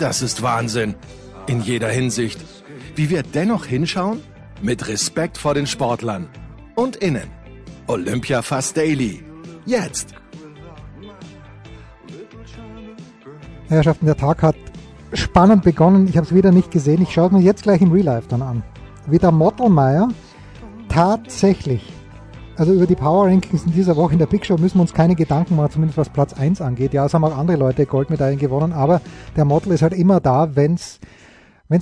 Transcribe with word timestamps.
Das 0.00 0.22
ist 0.22 0.40
Wahnsinn. 0.40 0.94
In 1.46 1.60
jeder 1.60 1.90
Hinsicht. 1.90 2.40
Wie 2.96 3.10
wir 3.10 3.22
dennoch 3.22 3.66
hinschauen? 3.66 4.22
Mit 4.62 4.88
Respekt 4.88 5.36
vor 5.36 5.52
den 5.52 5.66
Sportlern. 5.66 6.26
Und 6.74 6.96
innen. 6.96 7.28
Olympia 7.86 8.40
Fast 8.40 8.78
Daily. 8.78 9.22
Jetzt. 9.66 10.14
Herrschaften, 13.68 14.06
der 14.06 14.16
Tag 14.16 14.42
hat 14.42 14.56
spannend 15.12 15.64
begonnen. 15.64 16.08
Ich 16.08 16.16
habe 16.16 16.26
es 16.26 16.34
wieder 16.34 16.50
nicht 16.50 16.70
gesehen. 16.70 17.02
Ich 17.02 17.12
schaue 17.12 17.26
es 17.26 17.32
mir 17.32 17.42
jetzt 17.42 17.64
gleich 17.64 17.82
im 17.82 17.92
Real 17.92 18.06
Life 18.06 18.28
dann 18.30 18.40
an. 18.40 18.62
Wie 19.06 19.18
der 19.18 19.32
Mottelmeier 19.32 20.08
tatsächlich, 20.88 21.92
also 22.60 22.74
über 22.74 22.86
die 22.86 22.94
Power 22.94 23.24
Rankings 23.24 23.64
in 23.64 23.72
dieser 23.72 23.96
Woche 23.96 24.12
in 24.12 24.18
der 24.18 24.26
Big 24.26 24.44
Show 24.44 24.58
müssen 24.58 24.76
wir 24.76 24.82
uns 24.82 24.92
keine 24.92 25.14
Gedanken 25.14 25.56
machen, 25.56 25.72
zumindest 25.72 25.96
was 25.96 26.10
Platz 26.10 26.34
1 26.34 26.60
angeht. 26.60 26.92
Ja, 26.92 27.06
es 27.06 27.14
haben 27.14 27.24
auch 27.24 27.34
andere 27.34 27.56
Leute 27.56 27.86
Goldmedaillen 27.86 28.38
gewonnen, 28.38 28.74
aber 28.74 29.00
der 29.34 29.46
Mottel 29.46 29.72
ist 29.72 29.80
halt 29.80 29.94
immer 29.94 30.20
da, 30.20 30.54
wenn 30.56 30.74
es 30.74 31.00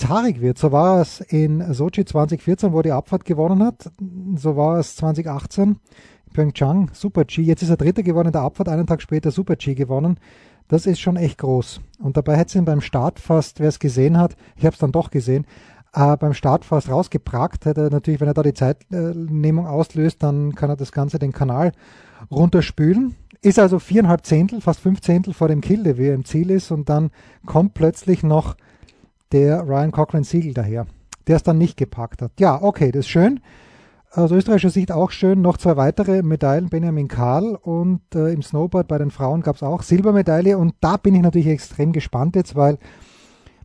haarig 0.08 0.40
wird. 0.40 0.56
So 0.56 0.70
war 0.70 1.00
es 1.00 1.20
in 1.20 1.74
Sochi 1.74 2.04
2014, 2.04 2.72
wo 2.72 2.80
die 2.80 2.92
Abfahrt 2.92 3.24
gewonnen 3.24 3.60
hat. 3.64 3.90
So 4.36 4.56
war 4.56 4.78
es 4.78 4.94
2018 4.94 5.64
in 5.64 5.78
Pyeongchang, 6.32 6.92
Super 6.92 7.24
G. 7.24 7.42
Jetzt 7.42 7.64
ist 7.64 7.70
er 7.70 7.76
Dritter 7.76 8.04
geworden 8.04 8.28
in 8.28 8.32
der 8.32 8.42
Abfahrt, 8.42 8.68
einen 8.68 8.86
Tag 8.86 9.02
später 9.02 9.32
Super 9.32 9.56
G 9.56 9.74
gewonnen. 9.74 10.20
Das 10.68 10.86
ist 10.86 11.00
schon 11.00 11.16
echt 11.16 11.38
groß. 11.38 11.80
Und 11.98 12.16
dabei 12.16 12.36
hätte 12.36 12.50
es 12.50 12.54
ihn 12.54 12.64
beim 12.64 12.82
Start 12.82 13.18
fast, 13.18 13.58
wer 13.58 13.68
es 13.68 13.80
gesehen 13.80 14.16
hat, 14.16 14.36
ich 14.54 14.64
habe 14.64 14.74
es 14.74 14.78
dann 14.78 14.92
doch 14.92 15.10
gesehen, 15.10 15.44
äh, 15.92 16.16
beim 16.16 16.34
Start 16.34 16.64
fast 16.64 16.88
rausgepragt. 16.88 17.64
Hätte 17.64 17.88
natürlich, 17.90 18.20
wenn 18.20 18.28
er 18.28 18.34
da 18.34 18.42
die 18.42 18.54
Zeitnehmung 18.54 19.66
auslöst, 19.66 20.22
dann 20.22 20.54
kann 20.54 20.70
er 20.70 20.76
das 20.76 20.92
Ganze 20.92 21.18
den 21.18 21.32
Kanal 21.32 21.72
runterspülen. 22.30 23.14
Ist 23.40 23.58
also 23.58 23.78
viereinhalb 23.78 24.26
Zehntel, 24.26 24.60
fast 24.60 24.80
fünf 24.80 25.00
Zehntel 25.00 25.32
vor 25.32 25.48
dem 25.48 25.60
Kill, 25.60 25.84
der 25.84 25.96
wie 25.96 26.08
er 26.08 26.14
im 26.14 26.24
Ziel 26.24 26.50
ist. 26.50 26.70
Und 26.70 26.88
dann 26.88 27.10
kommt 27.46 27.74
plötzlich 27.74 28.22
noch 28.22 28.56
der 29.32 29.66
Ryan 29.66 29.92
Cochran 29.92 30.24
Siegel 30.24 30.54
daher, 30.54 30.86
der 31.26 31.36
es 31.36 31.42
dann 31.42 31.58
nicht 31.58 31.76
gepackt 31.76 32.22
hat. 32.22 32.32
Ja, 32.40 32.60
okay, 32.60 32.90
das 32.90 33.00
ist 33.00 33.08
schön. 33.08 33.40
Aus 34.10 34.30
österreichischer 34.30 34.70
Sicht 34.70 34.90
auch 34.90 35.10
schön. 35.10 35.42
Noch 35.42 35.58
zwei 35.58 35.76
weitere 35.76 36.22
Medaillen, 36.22 36.70
Benjamin 36.70 37.08
Karl 37.08 37.54
und 37.54 38.00
äh, 38.14 38.32
im 38.32 38.42
Snowboard 38.42 38.88
bei 38.88 38.98
den 38.98 39.10
Frauen 39.10 39.42
gab 39.42 39.56
es 39.56 39.62
auch 39.62 39.82
Silbermedaille. 39.82 40.56
Und 40.56 40.74
da 40.80 40.96
bin 40.96 41.14
ich 41.14 41.20
natürlich 41.22 41.48
extrem 41.48 41.92
gespannt 41.92 42.34
jetzt, 42.34 42.56
weil 42.56 42.78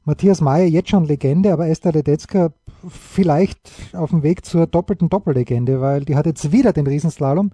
Matthias 0.05 0.41
Mayer 0.41 0.67
jetzt 0.67 0.89
schon 0.89 1.05
Legende, 1.05 1.53
aber 1.53 1.67
Esther 1.67 1.93
Ledetzka 1.93 2.51
vielleicht 2.89 3.71
auf 3.93 4.09
dem 4.09 4.23
Weg 4.23 4.45
zur 4.45 4.67
doppelten 4.67 5.09
Doppellegende, 5.09 5.79
weil 5.79 6.03
die 6.03 6.15
hat 6.15 6.25
jetzt 6.25 6.51
wieder 6.51 6.73
den 6.73 6.87
Riesenslalom 6.87 7.51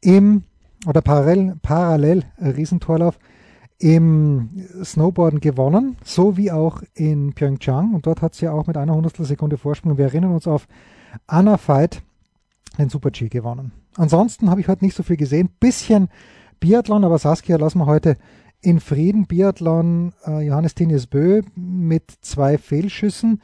im 0.00 0.44
oder 0.86 1.02
parallel, 1.02 1.56
parallel 1.62 2.24
Riesentorlauf 2.40 3.18
im 3.78 4.66
Snowboarden 4.82 5.40
gewonnen, 5.40 5.96
so 6.04 6.36
wie 6.36 6.50
auch 6.50 6.82
in 6.94 7.34
Pyeongchang. 7.34 7.94
Und 7.94 8.06
dort 8.06 8.22
hat 8.22 8.34
sie 8.34 8.48
auch 8.48 8.66
mit 8.66 8.76
einer 8.76 8.94
Hundertstel 8.94 9.26
Sekunde 9.26 9.58
Vorsprung. 9.58 9.98
Wir 9.98 10.06
erinnern 10.06 10.32
uns 10.32 10.46
auf 10.46 10.66
Anna 11.26 11.58
Veit 11.58 12.02
den 12.78 12.88
Super-G 12.88 13.28
gewonnen. 13.28 13.72
Ansonsten 13.96 14.50
habe 14.50 14.60
ich 14.60 14.68
heute 14.68 14.84
nicht 14.84 14.96
so 14.96 15.02
viel 15.02 15.16
gesehen. 15.16 15.50
Bisschen 15.60 16.08
Biathlon, 16.60 17.04
aber 17.04 17.18
Saskia 17.18 17.56
lassen 17.56 17.78
wir 17.78 17.86
heute 17.86 18.16
in 18.64 18.80
Frieden 18.80 19.26
Biathlon 19.26 20.14
äh, 20.26 20.46
Johannes 20.46 20.74
Tinius 20.74 21.06
Bö 21.06 21.42
mit 21.54 22.10
zwei 22.22 22.56
Fehlschüssen. 22.56 23.42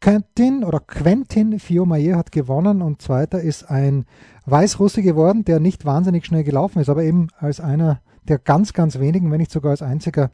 Quentin 0.00 0.62
oder 0.62 0.78
Quentin 0.78 1.58
Fiomayer 1.58 2.16
hat 2.16 2.30
gewonnen 2.30 2.80
und 2.80 3.02
zweiter 3.02 3.40
ist 3.40 3.68
ein 3.68 4.06
Weißrusse 4.46 5.02
geworden, 5.02 5.44
der 5.44 5.58
nicht 5.58 5.84
wahnsinnig 5.84 6.24
schnell 6.24 6.44
gelaufen 6.44 6.78
ist, 6.78 6.88
aber 6.88 7.02
eben 7.02 7.28
als 7.38 7.60
einer 7.60 8.00
der 8.28 8.38
ganz, 8.38 8.72
ganz 8.72 9.00
wenigen, 9.00 9.32
wenn 9.32 9.40
nicht 9.40 9.50
sogar 9.50 9.72
als 9.72 9.82
einziger, 9.82 10.30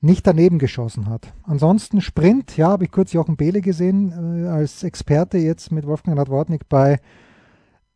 nicht 0.00 0.26
daneben 0.26 0.58
geschossen 0.58 1.08
hat. 1.10 1.32
Ansonsten 1.42 2.00
Sprint, 2.00 2.56
ja, 2.56 2.70
habe 2.70 2.84
ich 2.84 2.90
kurz 2.90 3.12
Jochen 3.12 3.36
Behle 3.36 3.60
gesehen, 3.60 4.46
äh, 4.46 4.48
als 4.48 4.82
Experte 4.84 5.36
jetzt 5.36 5.70
mit 5.70 5.86
Wolfgang 5.86 6.18
Radwortnik 6.18 6.68
bei 6.68 6.98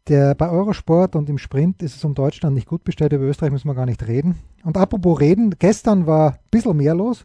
der, 0.09 0.35
bei 0.35 0.49
Eurosport 0.49 1.17
und 1.17 1.29
im 1.29 1.39
Sprint 1.39 1.83
ist 1.83 1.97
es 1.97 2.05
um 2.05 2.15
Deutschland 2.15 2.55
nicht 2.55 2.69
gut 2.69 2.85
bestellt, 2.85 3.13
über 3.13 3.25
Österreich 3.25 3.53
müssen 3.53 3.69
wir 3.69 3.75
gar 3.75 3.87
nicht 3.87 4.07
reden. 4.07 4.37
Und 4.65 4.77
apropos 4.77 5.21
reden, 5.21 5.55
gestern 5.59 6.07
war 6.07 6.33
ein 6.33 6.39
bisschen 6.51 6.77
mehr 6.77 6.95
los, 6.95 7.25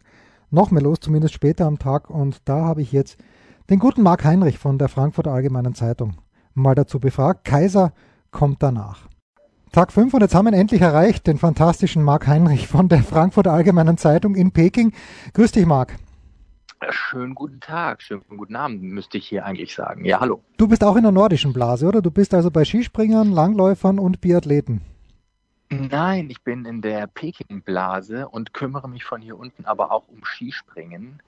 noch 0.50 0.70
mehr 0.70 0.82
los, 0.82 0.98
zumindest 1.00 1.34
später 1.34 1.66
am 1.66 1.78
Tag. 1.78 2.10
Und 2.10 2.40
da 2.44 2.64
habe 2.64 2.82
ich 2.82 2.92
jetzt 2.92 3.18
den 3.70 3.78
guten 3.78 4.02
Marc 4.02 4.24
Heinrich 4.24 4.58
von 4.58 4.78
der 4.78 4.88
Frankfurter 4.88 5.32
Allgemeinen 5.32 5.74
Zeitung 5.74 6.16
mal 6.54 6.74
dazu 6.74 7.00
befragt. 7.00 7.44
Kaiser 7.44 7.92
kommt 8.30 8.62
danach. 8.62 9.08
Tag 9.72 9.90
5 9.90 10.12
und 10.12 10.20
jetzt 10.20 10.34
haben 10.34 10.44
wir 10.44 10.52
ihn 10.52 10.60
endlich 10.60 10.82
erreicht, 10.82 11.26
den 11.26 11.38
fantastischen 11.38 12.02
Marc 12.02 12.26
Heinrich 12.26 12.68
von 12.68 12.88
der 12.88 13.02
Frankfurter 13.02 13.52
Allgemeinen 13.52 13.96
Zeitung 13.96 14.34
in 14.34 14.52
Peking. 14.52 14.92
Grüß 15.32 15.52
dich, 15.52 15.64
Marc. 15.64 15.96
Schönen 16.90 17.34
guten 17.34 17.60
Tag, 17.60 18.02
schönen 18.02 18.24
guten 18.36 18.56
Abend, 18.56 18.82
müsste 18.82 19.18
ich 19.18 19.28
hier 19.28 19.44
eigentlich 19.44 19.74
sagen. 19.74 20.04
Ja, 20.04 20.20
hallo. 20.20 20.42
Du 20.56 20.66
bist 20.66 20.82
auch 20.82 20.96
in 20.96 21.02
der 21.02 21.12
nordischen 21.12 21.52
Blase, 21.52 21.86
oder? 21.86 22.02
Du 22.02 22.10
bist 22.10 22.34
also 22.34 22.50
bei 22.50 22.64
Skispringern, 22.64 23.30
Langläufern 23.30 23.98
und 23.98 24.20
Biathleten. 24.20 24.80
Nein, 25.70 26.28
ich 26.28 26.42
bin 26.42 26.64
in 26.64 26.82
der 26.82 27.06
Peking-Blase 27.06 28.28
und 28.28 28.52
kümmere 28.52 28.88
mich 28.88 29.04
von 29.04 29.22
hier 29.22 29.38
unten 29.38 29.64
aber 29.64 29.90
auch 29.92 30.08
um 30.08 30.24
Skispringen. 30.24 31.22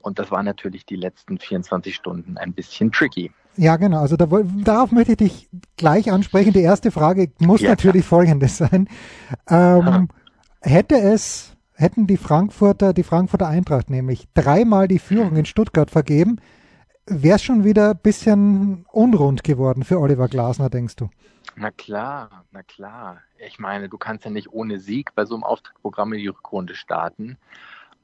Und 0.00 0.18
das 0.18 0.30
war 0.30 0.42
natürlich 0.42 0.86
die 0.86 0.96
letzten 0.96 1.38
24 1.38 1.94
Stunden 1.94 2.38
ein 2.38 2.54
bisschen 2.54 2.90
tricky. 2.90 3.30
Ja, 3.56 3.76
genau. 3.76 4.00
Also 4.00 4.16
da, 4.16 4.26
darauf 4.26 4.92
möchte 4.92 5.12
ich 5.12 5.18
dich 5.18 5.50
gleich 5.76 6.10
ansprechen. 6.10 6.52
Die 6.52 6.62
erste 6.62 6.90
Frage 6.90 7.30
muss 7.38 7.60
ja, 7.60 7.70
natürlich 7.70 8.06
klar. 8.06 8.20
folgendes 8.20 8.56
sein. 8.56 8.88
Ähm, 9.48 10.08
hätte 10.62 10.96
es 10.96 11.56
hätten 11.80 12.06
die 12.06 12.16
Frankfurter, 12.16 12.92
die 12.92 13.02
Frankfurter 13.02 13.48
Eintracht 13.48 13.90
nämlich 13.90 14.28
dreimal 14.34 14.86
die 14.86 14.98
Führung 14.98 15.36
in 15.36 15.46
Stuttgart 15.46 15.90
vergeben, 15.90 16.36
wäre 17.06 17.36
es 17.36 17.42
schon 17.42 17.64
wieder 17.64 17.90
ein 17.90 17.98
bisschen 17.98 18.84
unrund 18.92 19.42
geworden 19.42 19.82
für 19.82 19.98
Oliver 19.98 20.28
Glasner, 20.28 20.68
denkst 20.68 20.96
du? 20.96 21.08
Na 21.56 21.70
klar, 21.70 22.44
na 22.52 22.62
klar. 22.62 23.22
Ich 23.38 23.58
meine, 23.58 23.88
du 23.88 23.98
kannst 23.98 24.24
ja 24.24 24.30
nicht 24.30 24.52
ohne 24.52 24.78
Sieg 24.78 25.14
bei 25.14 25.24
so 25.24 25.34
einem 25.34 25.42
Auftaktprogramm 25.42 26.12
in 26.12 26.20
die 26.20 26.28
Rückrunde 26.28 26.74
starten. 26.74 27.38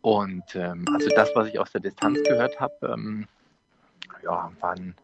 Und 0.00 0.54
ähm, 0.54 0.84
also 0.92 1.08
das, 1.14 1.30
was 1.34 1.48
ich 1.48 1.58
aus 1.58 1.70
der 1.72 1.80
Distanz 1.80 2.22
gehört 2.22 2.58
habe, 2.60 2.74
ähm, 2.82 3.26
ja, 4.22 4.50
waren, 4.60 4.94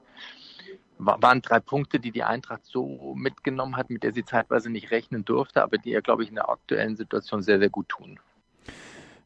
waren 0.98 1.42
drei 1.42 1.60
Punkte, 1.60 2.00
die 2.00 2.10
die 2.10 2.22
Eintracht 2.25 2.64
so 2.64 3.14
mitgenommen 3.16 3.76
hat, 3.76 3.90
mit 3.90 4.02
der 4.02 4.12
sie 4.12 4.25
zeitweise 4.25 4.70
nicht 4.70 4.90
rechnen 4.90 5.25
durfte, 5.25 5.62
aber 5.62 5.78
die 5.78 5.90
ihr, 5.90 6.02
glaube 6.02 6.22
ich, 6.22 6.28
in 6.30 6.36
der 6.36 6.48
aktuellen 6.48 6.96
Situation 6.96 7.42
sehr, 7.42 7.58
sehr 7.58 7.70
gut 7.70 7.88
tun. 7.88 8.18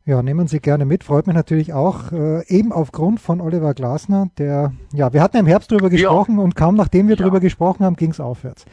Ja, 0.07 0.23
nehmen 0.23 0.47
Sie 0.47 0.61
gerne 0.61 0.85
mit. 0.85 1.03
Freut 1.03 1.27
mich 1.27 1.35
natürlich 1.35 1.73
auch, 1.73 2.13
äh, 2.13 2.47
eben 2.47 2.73
aufgrund 2.73 3.19
von 3.19 3.41
Oliver 3.41 3.75
Glasner, 3.75 4.29
der, 4.39 4.73
ja, 4.93 5.13
wir 5.13 5.21
hatten 5.21 5.37
im 5.37 5.47
Herbst 5.47 5.73
drüber 5.73 5.91
gesprochen 5.91 6.37
ja. 6.39 6.45
und 6.45 6.55
kaum 6.55 6.77
nachdem 6.77 7.09
wir 7.09 7.17
ja. 7.17 7.25
drüber 7.25 7.41
gesprochen 7.41 7.85
haben, 7.85 7.97
ging 7.97 8.13
es 8.13 8.21
aufwärts. 8.21 8.67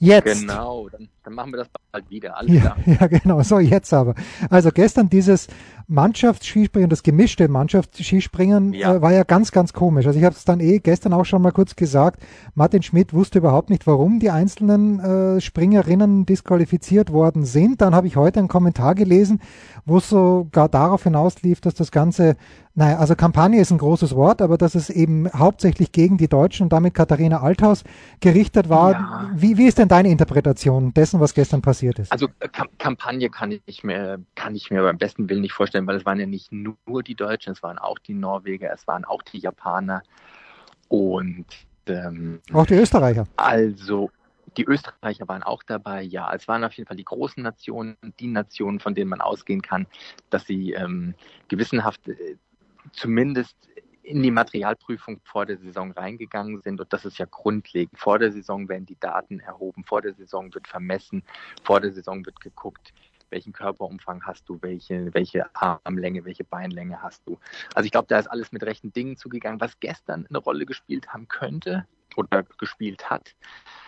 Jetzt. 0.00 0.40
Genau, 0.40 0.88
dann, 0.90 1.08
dann 1.24 1.34
machen 1.34 1.52
wir 1.52 1.58
das 1.58 1.68
bald 1.90 2.08
wieder. 2.08 2.36
Alles 2.36 2.54
ja, 2.54 2.60
klar. 2.60 2.76
ja, 3.00 3.06
genau. 3.08 3.42
So, 3.42 3.58
jetzt 3.58 3.92
aber. 3.92 4.14
Also 4.48 4.70
gestern 4.70 5.10
dieses 5.10 5.48
Mannschaftsskispringen, 5.88 6.88
das 6.88 7.02
gemischte 7.02 7.48
Mannschaftsskispringen 7.48 8.74
Ja. 8.74 8.94
Äh, 8.94 9.02
war 9.02 9.12
ja 9.12 9.24
ganz, 9.24 9.50
ganz 9.50 9.72
komisch. 9.72 10.06
Also 10.06 10.18
ich 10.18 10.24
habe 10.24 10.36
es 10.36 10.44
dann 10.44 10.60
eh 10.60 10.78
gestern 10.78 11.12
auch 11.12 11.24
schon 11.24 11.42
mal 11.42 11.50
kurz 11.50 11.74
gesagt. 11.74 12.22
Martin 12.54 12.82
Schmidt 12.82 13.12
wusste 13.12 13.38
überhaupt 13.38 13.70
nicht, 13.70 13.86
warum 13.88 14.20
die 14.20 14.30
einzelnen 14.30 15.00
äh, 15.00 15.40
Springerinnen 15.40 16.26
disqualifiziert 16.26 17.12
worden 17.12 17.44
sind. 17.44 17.80
Dann 17.80 17.94
habe 17.94 18.06
ich 18.06 18.16
heute 18.16 18.38
einen 18.38 18.48
Kommentar 18.48 18.94
gelesen, 18.94 19.40
wo 19.84 19.96
es 19.98 20.08
sogar 20.08 20.68
darauf 20.68 21.02
hinauslief, 21.02 21.60
dass 21.60 21.74
das 21.74 21.90
Ganze, 21.90 22.36
naja, 22.78 22.98
also 22.98 23.16
Kampagne 23.16 23.60
ist 23.60 23.72
ein 23.72 23.78
großes 23.78 24.14
Wort, 24.14 24.40
aber 24.40 24.56
dass 24.56 24.76
es 24.76 24.88
eben 24.88 25.28
hauptsächlich 25.32 25.90
gegen 25.90 26.16
die 26.16 26.28
Deutschen 26.28 26.62
und 26.62 26.72
damit 26.72 26.94
Katharina 26.94 27.40
Althaus 27.40 27.82
gerichtet 28.20 28.68
war. 28.68 28.92
Ja. 28.92 29.30
Wie, 29.34 29.56
wie 29.58 29.66
ist 29.66 29.78
denn 29.78 29.88
deine 29.88 30.10
Interpretation 30.10 30.94
dessen, 30.94 31.18
was 31.18 31.34
gestern 31.34 31.60
passiert 31.60 31.98
ist? 31.98 32.12
Also 32.12 32.28
äh, 32.38 32.46
Kam 32.46 32.68
Kampagne 32.78 33.30
kann 33.30 33.58
ich 33.66 33.82
mir 33.82 34.22
kann 34.36 34.54
ich 34.54 34.70
mir 34.70 34.82
beim 34.82 34.96
besten 34.96 35.28
Willen 35.28 35.40
nicht 35.40 35.54
vorstellen, 35.54 35.88
weil 35.88 35.96
es 35.96 36.06
waren 36.06 36.20
ja 36.20 36.26
nicht 36.26 36.52
nur 36.52 37.02
die 37.02 37.16
Deutschen, 37.16 37.52
es 37.52 37.64
waren 37.64 37.78
auch 37.78 37.98
die 37.98 38.14
Norweger, 38.14 38.72
es 38.72 38.86
waren 38.86 39.04
auch 39.04 39.22
die 39.22 39.38
Japaner 39.38 40.04
und 40.86 41.46
ähm, 41.88 42.38
Auch 42.52 42.66
die 42.66 42.74
Österreicher. 42.74 43.26
also 43.34 44.08
die 44.56 44.64
Österreicher 44.64 45.26
waren 45.26 45.42
auch 45.42 45.64
dabei, 45.64 46.02
ja. 46.02 46.32
Es 46.32 46.46
waren 46.46 46.62
auf 46.62 46.74
jeden 46.74 46.86
Fall 46.86 46.96
die 46.96 47.04
großen 47.04 47.42
Nationen, 47.42 47.96
die 48.20 48.28
Nationen, 48.28 48.78
von 48.78 48.94
denen 48.94 49.10
man 49.10 49.20
ausgehen 49.20 49.62
kann, 49.62 49.86
dass 50.30 50.46
sie 50.46 50.74
ähm, 50.74 51.14
gewissenhaft 51.48 52.06
äh, 52.08 52.36
zumindest 52.92 53.56
in 54.02 54.22
die 54.22 54.30
Materialprüfung 54.30 55.20
vor 55.24 55.44
der 55.44 55.58
Saison 55.58 55.92
reingegangen 55.92 56.62
sind. 56.62 56.80
Und 56.80 56.92
das 56.92 57.04
ist 57.04 57.18
ja 57.18 57.26
grundlegend. 57.30 57.98
Vor 57.98 58.18
der 58.18 58.32
Saison 58.32 58.68
werden 58.68 58.86
die 58.86 58.98
Daten 58.98 59.38
erhoben, 59.40 59.84
vor 59.84 60.00
der 60.00 60.14
Saison 60.14 60.52
wird 60.54 60.66
vermessen, 60.66 61.22
vor 61.62 61.80
der 61.80 61.92
Saison 61.92 62.24
wird 62.24 62.40
geguckt, 62.40 62.94
welchen 63.30 63.52
Körperumfang 63.52 64.24
hast 64.24 64.48
du, 64.48 64.58
welche, 64.62 65.12
welche 65.12 65.54
Armlänge, 65.54 66.24
welche 66.24 66.44
Beinlänge 66.44 67.02
hast 67.02 67.26
du. 67.26 67.38
Also 67.74 67.84
ich 67.84 67.92
glaube, 67.92 68.08
da 68.08 68.18
ist 68.18 68.28
alles 68.28 68.50
mit 68.50 68.62
rechten 68.62 68.92
Dingen 68.92 69.16
zugegangen. 69.16 69.60
Was 69.60 69.78
gestern 69.78 70.26
eine 70.26 70.38
Rolle 70.38 70.64
gespielt 70.64 71.12
haben 71.12 71.28
könnte 71.28 71.86
oder 72.16 72.44
gespielt 72.56 73.10
hat, 73.10 73.36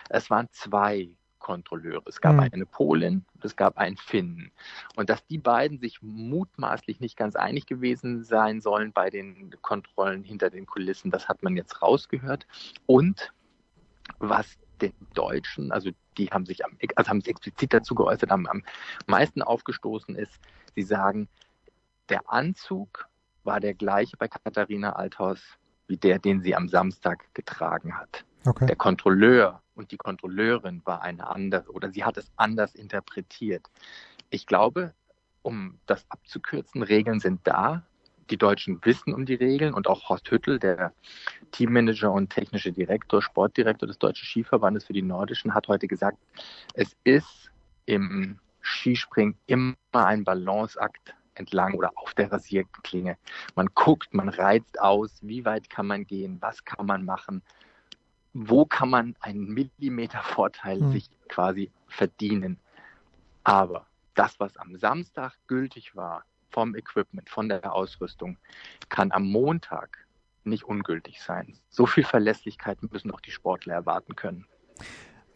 es 0.09 0.29
waren 0.29 0.47
zwei 0.51 1.09
Kontrolleure. 1.41 2.03
Es 2.05 2.21
gab 2.21 2.35
Mhm. 2.35 2.49
eine 2.53 2.65
Polin, 2.65 3.25
es 3.41 3.57
gab 3.57 3.77
einen 3.77 3.97
Finnen. 3.97 4.51
Und 4.95 5.09
dass 5.09 5.25
die 5.25 5.37
beiden 5.37 5.79
sich 5.79 6.01
mutmaßlich 6.01 7.01
nicht 7.01 7.17
ganz 7.17 7.35
einig 7.35 7.65
gewesen 7.65 8.23
sein 8.23 8.61
sollen 8.61 8.93
bei 8.93 9.09
den 9.09 9.53
Kontrollen 9.61 10.23
hinter 10.23 10.49
den 10.49 10.65
Kulissen, 10.65 11.11
das 11.11 11.27
hat 11.27 11.43
man 11.43 11.57
jetzt 11.57 11.81
rausgehört. 11.81 12.47
Und 12.85 13.33
was 14.19 14.57
den 14.81 14.93
Deutschen, 15.13 15.71
also 15.71 15.91
die 16.17 16.27
haben 16.27 16.45
sich 16.45 16.63
am, 16.63 16.77
also 16.95 17.09
haben 17.09 17.21
sich 17.21 17.29
explizit 17.29 17.73
dazu 17.73 17.93
geäußert, 17.95 18.31
am, 18.31 18.45
am 18.47 18.63
meisten 19.07 19.41
aufgestoßen 19.41 20.15
ist, 20.15 20.39
sie 20.75 20.83
sagen, 20.83 21.27
der 22.09 22.29
Anzug 22.31 23.07
war 23.43 23.59
der 23.59 23.73
gleiche 23.73 24.17
bei 24.17 24.27
Katharina 24.27 24.93
Althaus 24.93 25.57
wie 25.91 25.97
der, 25.97 26.19
den 26.19 26.41
sie 26.41 26.55
am 26.55 26.69
Samstag 26.69 27.25
getragen 27.33 27.97
hat. 27.97 28.23
Okay. 28.45 28.65
Der 28.65 28.75
Kontrolleur 28.75 29.61
und 29.75 29.91
die 29.91 29.97
Kontrolleurin 29.97 30.81
war 30.85 31.01
eine 31.01 31.27
andere 31.27 31.71
oder 31.71 31.91
sie 31.91 32.03
hat 32.03 32.17
es 32.17 32.31
anders 32.37 32.75
interpretiert. 32.75 33.69
Ich 34.29 34.47
glaube, 34.47 34.93
um 35.43 35.79
das 35.85 36.05
abzukürzen, 36.09 36.83
Regeln 36.83 37.19
sind 37.19 37.41
da. 37.43 37.83
Die 38.29 38.37
Deutschen 38.37 38.79
wissen 38.83 39.13
um 39.13 39.25
die 39.25 39.35
Regeln 39.35 39.73
und 39.73 39.87
auch 39.87 40.07
Horst 40.07 40.29
Hüttel, 40.31 40.57
der 40.57 40.93
Teammanager 41.51 42.11
und 42.11 42.29
technische 42.29 42.71
Direktor, 42.71 43.21
Sportdirektor 43.21 43.87
des 43.87 43.99
Deutschen 43.99 44.25
Skiverbandes 44.25 44.85
für 44.85 44.93
die 44.93 45.01
Nordischen, 45.01 45.53
hat 45.53 45.67
heute 45.67 45.87
gesagt, 45.87 46.17
es 46.73 46.95
ist 47.03 47.51
im 47.85 48.39
Skispringen 48.61 49.35
immer 49.47 49.75
ein 49.93 50.23
Balanceakt 50.23 51.13
entlang 51.35 51.73
oder 51.73 51.91
auf 51.95 52.13
der 52.13 52.31
Rasierklinge. 52.31 53.17
Man 53.55 53.67
guckt, 53.73 54.13
man 54.13 54.29
reizt 54.29 54.79
aus, 54.79 55.19
wie 55.21 55.43
weit 55.43 55.69
kann 55.69 55.87
man 55.87 56.05
gehen, 56.05 56.37
was 56.39 56.63
kann 56.63 56.85
man 56.85 57.03
machen, 57.03 57.41
wo 58.33 58.65
kann 58.65 58.89
man 58.89 59.15
einen 59.19 59.47
Millimeter 59.53 60.21
Vorteil 60.21 60.79
Hm. 60.79 60.91
sich 60.91 61.09
quasi 61.29 61.71
verdienen. 61.87 62.59
Aber 63.43 63.87
das, 64.15 64.39
was 64.39 64.57
am 64.57 64.77
Samstag 64.77 65.37
gültig 65.47 65.95
war, 65.95 66.25
vom 66.49 66.75
Equipment, 66.75 67.29
von 67.29 67.49
der 67.49 67.73
Ausrüstung, 67.73 68.37
kann 68.89 69.11
am 69.11 69.23
Montag 69.31 70.05
nicht 70.43 70.63
ungültig 70.63 71.21
sein. 71.21 71.57
So 71.69 71.85
viel 71.85 72.03
Verlässlichkeit 72.03 72.79
müssen 72.91 73.11
auch 73.11 73.21
die 73.21 73.31
Sportler 73.31 73.73
erwarten 73.73 74.15
können. 74.15 74.45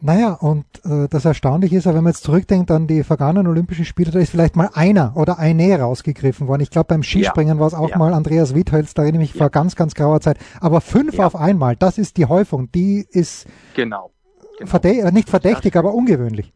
Naja, 0.02 0.34
und 0.34 0.66
äh, 0.84 1.08
das 1.10 1.26
Erstaunliche 1.26 1.78
ist 1.78 1.86
ja, 1.86 1.94
wenn 1.96 2.04
man 2.04 2.12
jetzt 2.14 2.24
zurückdenkt 2.24 2.70
an 2.70 2.86
die 2.86 3.04
vergangenen 3.04 3.48
Olympischen 3.48 3.86
Spiele, 3.86 4.12
da 4.12 4.20
ist 4.20 4.30
vielleicht 4.30 4.56
mal 4.56 4.70
einer 4.74 5.14
oder 5.16 5.40
eine 5.40 5.80
rausgegriffen 5.80 6.48
worden. 6.48 6.62
Ich 6.62 6.70
glaube, 6.70 6.88
beim 6.90 7.02
Skispringen 7.02 7.60
war 7.60 7.68
es 7.68 7.74
auch 7.74 7.90
Ja. 7.90 7.98
mal 7.98 8.14
Andreas 8.14 8.54
Wiethölz, 8.54 8.94
da 8.94 9.04
erinnere 9.04 9.24
ich 9.24 9.30
mich 9.32 9.40
Ja. 9.40 9.46
vor 9.46 9.50
ganz, 9.52 9.76
ganz 9.76 9.96
grauer 9.96 10.20
Zeit. 10.22 10.38
Aber 10.60 10.82
fünf 10.82 11.16
Ja. 11.16 11.26
auf 11.26 11.36
einmal, 11.36 11.76
das 11.76 11.98
ist 11.98 12.18
die 12.18 12.26
Häufung. 12.26 12.70
Die 12.74 13.06
ist 13.10 13.48
Genau. 13.76 14.12
genau. 14.60 14.70
verdä 14.70 15.10
nicht 15.12 15.30
verdächtig, 15.30 15.76
aber 15.76 15.94
ungewöhnlich. 15.94 16.54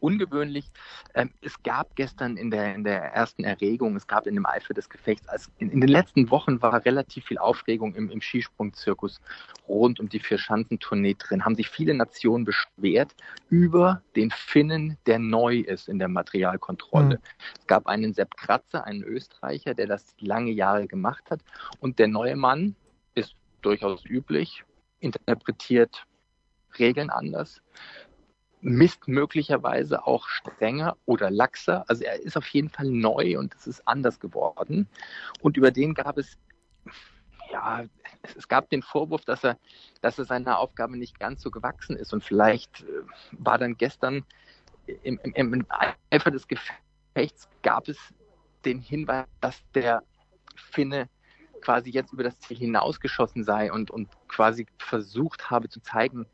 Ungewöhnlich. 0.00 0.70
Ähm, 1.14 1.30
es 1.40 1.62
gab 1.62 1.96
gestern 1.96 2.36
in 2.36 2.50
der, 2.50 2.74
in 2.74 2.84
der 2.84 3.02
ersten 3.12 3.44
Erregung, 3.44 3.96
es 3.96 4.06
gab 4.06 4.26
in 4.26 4.34
dem 4.34 4.46
Eifer 4.46 4.74
des 4.74 4.88
Gefechts, 4.88 5.28
als 5.28 5.50
in, 5.58 5.70
in 5.70 5.80
den 5.80 5.88
letzten 5.88 6.30
Wochen 6.30 6.62
war 6.62 6.84
relativ 6.84 7.26
viel 7.26 7.38
Aufregung 7.38 7.94
im, 7.94 8.10
im 8.10 8.20
Skisprungzirkus 8.20 9.20
rund 9.68 10.00
um 10.00 10.08
die 10.08 10.20
Vier-Schanzentournee 10.20 11.14
drin, 11.14 11.44
haben 11.44 11.54
sich 11.54 11.68
viele 11.68 11.94
Nationen 11.94 12.44
beschwert 12.44 13.14
über 13.50 14.02
den 14.16 14.30
Finnen, 14.30 14.96
der 15.06 15.18
neu 15.18 15.58
ist 15.58 15.88
in 15.88 15.98
der 15.98 16.08
Materialkontrolle. 16.08 17.16
Mhm. 17.16 17.22
Es 17.60 17.66
gab 17.66 17.86
einen 17.86 18.14
Sepp 18.14 18.36
Kratzer, 18.36 18.84
einen 18.84 19.02
Österreicher, 19.02 19.74
der 19.74 19.86
das 19.86 20.14
lange 20.18 20.50
Jahre 20.50 20.86
gemacht 20.86 21.30
hat 21.30 21.40
und 21.80 21.98
der 21.98 22.08
neue 22.08 22.36
Mann 22.36 22.76
ist 23.14 23.34
durchaus 23.62 24.04
üblich, 24.04 24.64
interpretiert 25.00 26.04
Regeln 26.78 27.10
anders, 27.10 27.62
misst 28.60 29.06
möglicherweise 29.06 30.06
auch 30.06 30.26
strenger 30.28 30.96
oder 31.06 31.30
laxer. 31.30 31.84
Also 31.88 32.04
er 32.04 32.20
ist 32.20 32.36
auf 32.36 32.46
jeden 32.48 32.68
Fall 32.68 32.86
neu 32.86 33.38
und 33.38 33.54
es 33.54 33.66
ist 33.66 33.86
anders 33.86 34.18
geworden. 34.20 34.88
Und 35.40 35.56
über 35.56 35.70
den 35.70 35.94
gab 35.94 36.18
es, 36.18 36.38
ja, 37.52 37.84
es, 38.22 38.48
gab 38.48 38.68
den 38.70 38.82
Vorwurf, 38.82 39.24
dass 39.24 39.44
er, 39.44 39.58
dass 40.00 40.18
er 40.18 40.24
seiner 40.24 40.58
Aufgabe 40.58 40.96
nicht 40.96 41.18
ganz 41.18 41.42
so 41.42 41.50
gewachsen 41.50 41.96
ist. 41.96 42.12
Und 42.12 42.24
vielleicht 42.24 42.82
äh, 42.82 43.02
war 43.32 43.58
dann 43.58 43.76
gestern 43.76 44.24
im, 45.02 45.20
im, 45.22 45.54
im 45.54 45.66
Eifer 46.10 46.30
des 46.30 46.46
Gefechts 46.48 47.48
gab 47.62 47.88
es 47.88 47.98
den 48.64 48.80
Hinweis, 48.80 49.26
dass 49.40 49.62
der 49.74 50.02
Finne 50.56 51.08
quasi 51.60 51.90
jetzt 51.90 52.12
über 52.12 52.22
das 52.22 52.38
Ziel 52.40 52.56
hinausgeschossen 52.56 53.44
sei 53.44 53.72
und, 53.72 53.90
und 53.90 54.08
quasi 54.28 54.66
versucht 54.78 55.50
habe 55.50 55.68
zu 55.68 55.80
zeigen, 55.80 56.26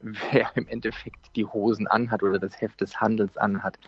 wer 0.32 0.50
im 0.56 0.66
Endeffekt 0.68 1.34
die 1.36 1.44
Hosen 1.44 1.86
anhat 1.86 2.22
oder 2.22 2.38
das 2.38 2.60
Heft 2.60 2.80
des 2.80 3.00
Handels 3.00 3.36
anhat. 3.36 3.78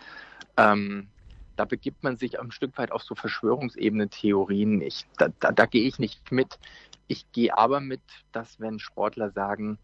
Ähm, 0.57 1.09
da 1.57 1.65
begibt 1.65 2.03
man 2.03 2.17
sich 2.17 2.41
ein 2.41 2.53
Stück 2.53 2.77
weit 2.79 2.93
auf 2.93 3.03
so 3.03 3.15
Verschwörungsebene-Theorien. 3.15 4.81
Ich, 4.83 5.07
da, 5.19 5.29
da, 5.41 5.53
da 5.53 5.67
gehe 5.67 5.87
ich 5.87 5.99
nicht 5.99 6.33
mit. 6.33 6.59
Ich 7.07 7.31
gehe 7.33 7.57
aber 7.57 7.81
mit, 7.81 8.03
dass 8.33 8.61
wenn 8.61 8.79
Sportler 8.79 9.31
sagen, 9.31 9.79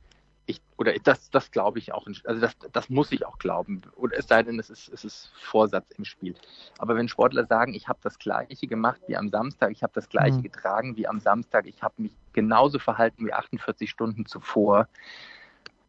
ich, 0.47 0.61
oder 0.77 0.95
das, 1.01 1.29
das 1.31 1.51
glaube 1.51 1.81
ich 1.81 1.93
auch, 1.93 2.07
also 2.25 2.41
das, 2.41 2.57
das 2.73 2.89
muss 2.89 3.11
ich 3.13 3.27
auch 3.27 3.39
glauben. 3.39 3.83
Oder 3.97 4.19
es 4.19 4.29
sei 4.29 4.43
denn, 4.45 4.59
es 4.61 4.71
ist, 4.71 4.89
es 4.89 5.05
ist 5.05 5.31
Vorsatz 5.35 5.91
im 5.99 6.05
Spiel. 6.05 6.35
Aber 6.79 6.97
wenn 6.97 7.09
Sportler 7.09 7.47
sagen, 7.47 7.75
ich 7.75 7.89
habe 7.89 7.99
das 8.03 8.19
Gleiche 8.19 8.67
gemacht 8.69 9.01
wie 9.07 9.17
am 9.17 9.29
Samstag, 9.29 9.73
ich 9.73 9.83
habe 9.83 9.93
das 9.95 10.09
Gleiche 10.09 10.39
Mhm. 10.39 10.43
getragen 10.43 10.97
wie 10.97 11.09
am 11.09 11.19
Samstag, 11.21 11.67
ich 11.67 11.83
habe 11.83 12.01
mich 12.01 12.13
genauso 12.33 12.79
verhalten 12.79 13.27
wie 13.27 13.33
48 13.33 13.91
Stunden 13.91 14.25
zuvor 14.27 14.89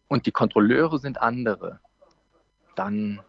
und 0.07 0.25
die 0.25 0.31
Kontrolleure 0.31 0.99
sind 0.99 1.21
andere, 1.21 1.79
dann 2.75 3.19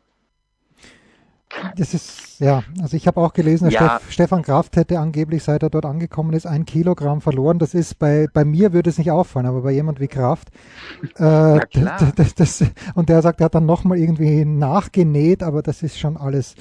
Das 1.77 1.95
ist, 1.95 2.41
ja, 2.41 2.63
also 2.83 2.97
ich 2.97 3.07
habe 3.07 3.21
auch 3.21 3.33
gelesen, 3.33 3.71
Ja. 3.71 3.99
Steff, 3.99 4.13
Stefan 4.13 4.43
Kraft 4.43 4.77
hätte 4.77 4.99
angeblich, 4.99 5.43
seit 5.43 5.63
er 5.63 5.71
dort 5.71 5.87
angekommen 5.87 6.35
ist, 6.35 6.47
ein 6.47 6.67
Kilogramm 6.67 7.21
verloren. 7.23 7.59
Das 7.59 7.75
ist 7.75 7.99
bei, 7.99 8.29
bei 8.33 8.45
mir 8.45 8.73
würde 8.73 8.91
es 8.91 8.99
nicht 8.99 9.11
auffallen, 9.11 9.47
aber 9.47 9.63
bei 9.63 9.73
jemand 9.73 9.99
wie 9.99 10.09
Kraft. 10.09 10.51
Äh, 11.17 11.61
das, 12.17 12.35
das, 12.35 12.65
und 12.95 13.09
der 13.09 13.23
sagt, 13.23 13.41
er 13.41 13.47
hat 13.47 13.55
dann 13.55 13.67
nochmal 13.67 13.99
irgendwie 13.99 14.45
nachgenäht, 14.45 15.43
aber 15.43 15.63
das 15.63 15.83
ist 15.83 15.99
schon 15.99 16.17
alles, 16.17 16.55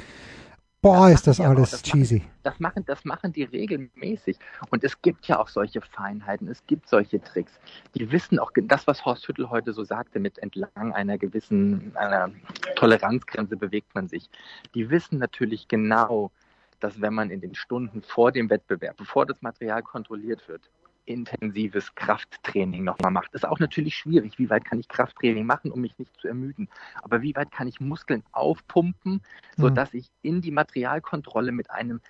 boah, 0.82 1.10
ist 1.10 1.28
das 1.28 1.38
Ja, 1.38 1.46
aber 1.46 1.58
alles 1.58 1.72
das 1.72 1.84
cheesy. 1.84 2.24
Das 2.44 2.60
machen, 2.60 2.84
das 2.86 3.06
machen 3.06 3.34
die 3.34 3.44
regelmäßig. 3.44 4.38
Und 4.70 4.84
es 4.84 5.02
gibt 5.02 5.28
ja 5.28 5.40
auch 5.40 5.48
solche 5.48 5.82
Feinheiten, 5.82 6.48
es 6.48 6.66
gibt 6.68 6.88
solche 6.88 7.22
Tricks. 7.22 7.60
Die 7.96 8.12
wissen 8.12 8.40
auch, 8.40 8.52
das, 8.56 8.88
was 8.88 9.06
Horst 9.06 9.28
Hüttel 9.28 9.50
heute 9.50 9.74
so 9.74 9.84
sagte, 9.84 10.20
mit 10.20 10.38
entlang 10.40 10.94
einer 10.94 11.18
gewissen 11.18 11.92
einer 11.96 12.32
Toleranzgrenze 12.76 13.58
bewegt 13.58 13.94
man 13.96 14.08
sich. 14.08 14.30
Die 14.76 14.90
wissen 14.90 15.20
natürlich 15.20 15.68
genau, 15.68 16.32
dass 16.80 17.02
wenn 17.02 17.14
man 17.14 17.32
in 17.32 17.42
den 17.42 17.56
Stunden 17.56 18.02
vor 18.02 18.32
dem 18.32 18.50
Wettbewerb, 18.50 18.98
bevor 18.98 19.26
das 19.26 19.42
Material 19.42 19.82
kontrolliert 19.82 20.48
wird, 20.48 20.70
intensives 21.08 21.96
Krafttraining 21.96 22.84
nochmal 22.84 23.12
macht. 23.12 23.34
Das 23.34 23.44
ist 23.44 23.50
auch 23.50 23.60
natürlich 23.60 23.96
schwierig. 23.96 24.38
Wie 24.38 24.50
weit 24.50 24.66
kann 24.66 24.80
ich 24.80 24.88
Krafttraining 24.88 25.46
machen, 25.46 25.72
um 25.72 25.82
mich 25.82 25.98
nicht 25.98 26.16
zu 26.20 26.28
ermüden? 26.28 26.70
Aber 27.02 27.22
wie 27.22 27.36
weit 27.36 27.52
kann 27.52 27.68
ich 27.68 27.80
Muskeln 27.80 28.24
aufpumpen, 28.32 29.22
sodass 29.56 29.94
mhm. 29.94 30.00
ich 30.00 30.10
in 30.22 30.42
die 30.42 30.52
Materialkontrolle 30.52 31.52
mit 31.52 31.72
einem 31.72 32.02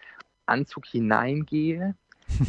Anzug 0.45 0.85
hineingehe, 0.85 1.95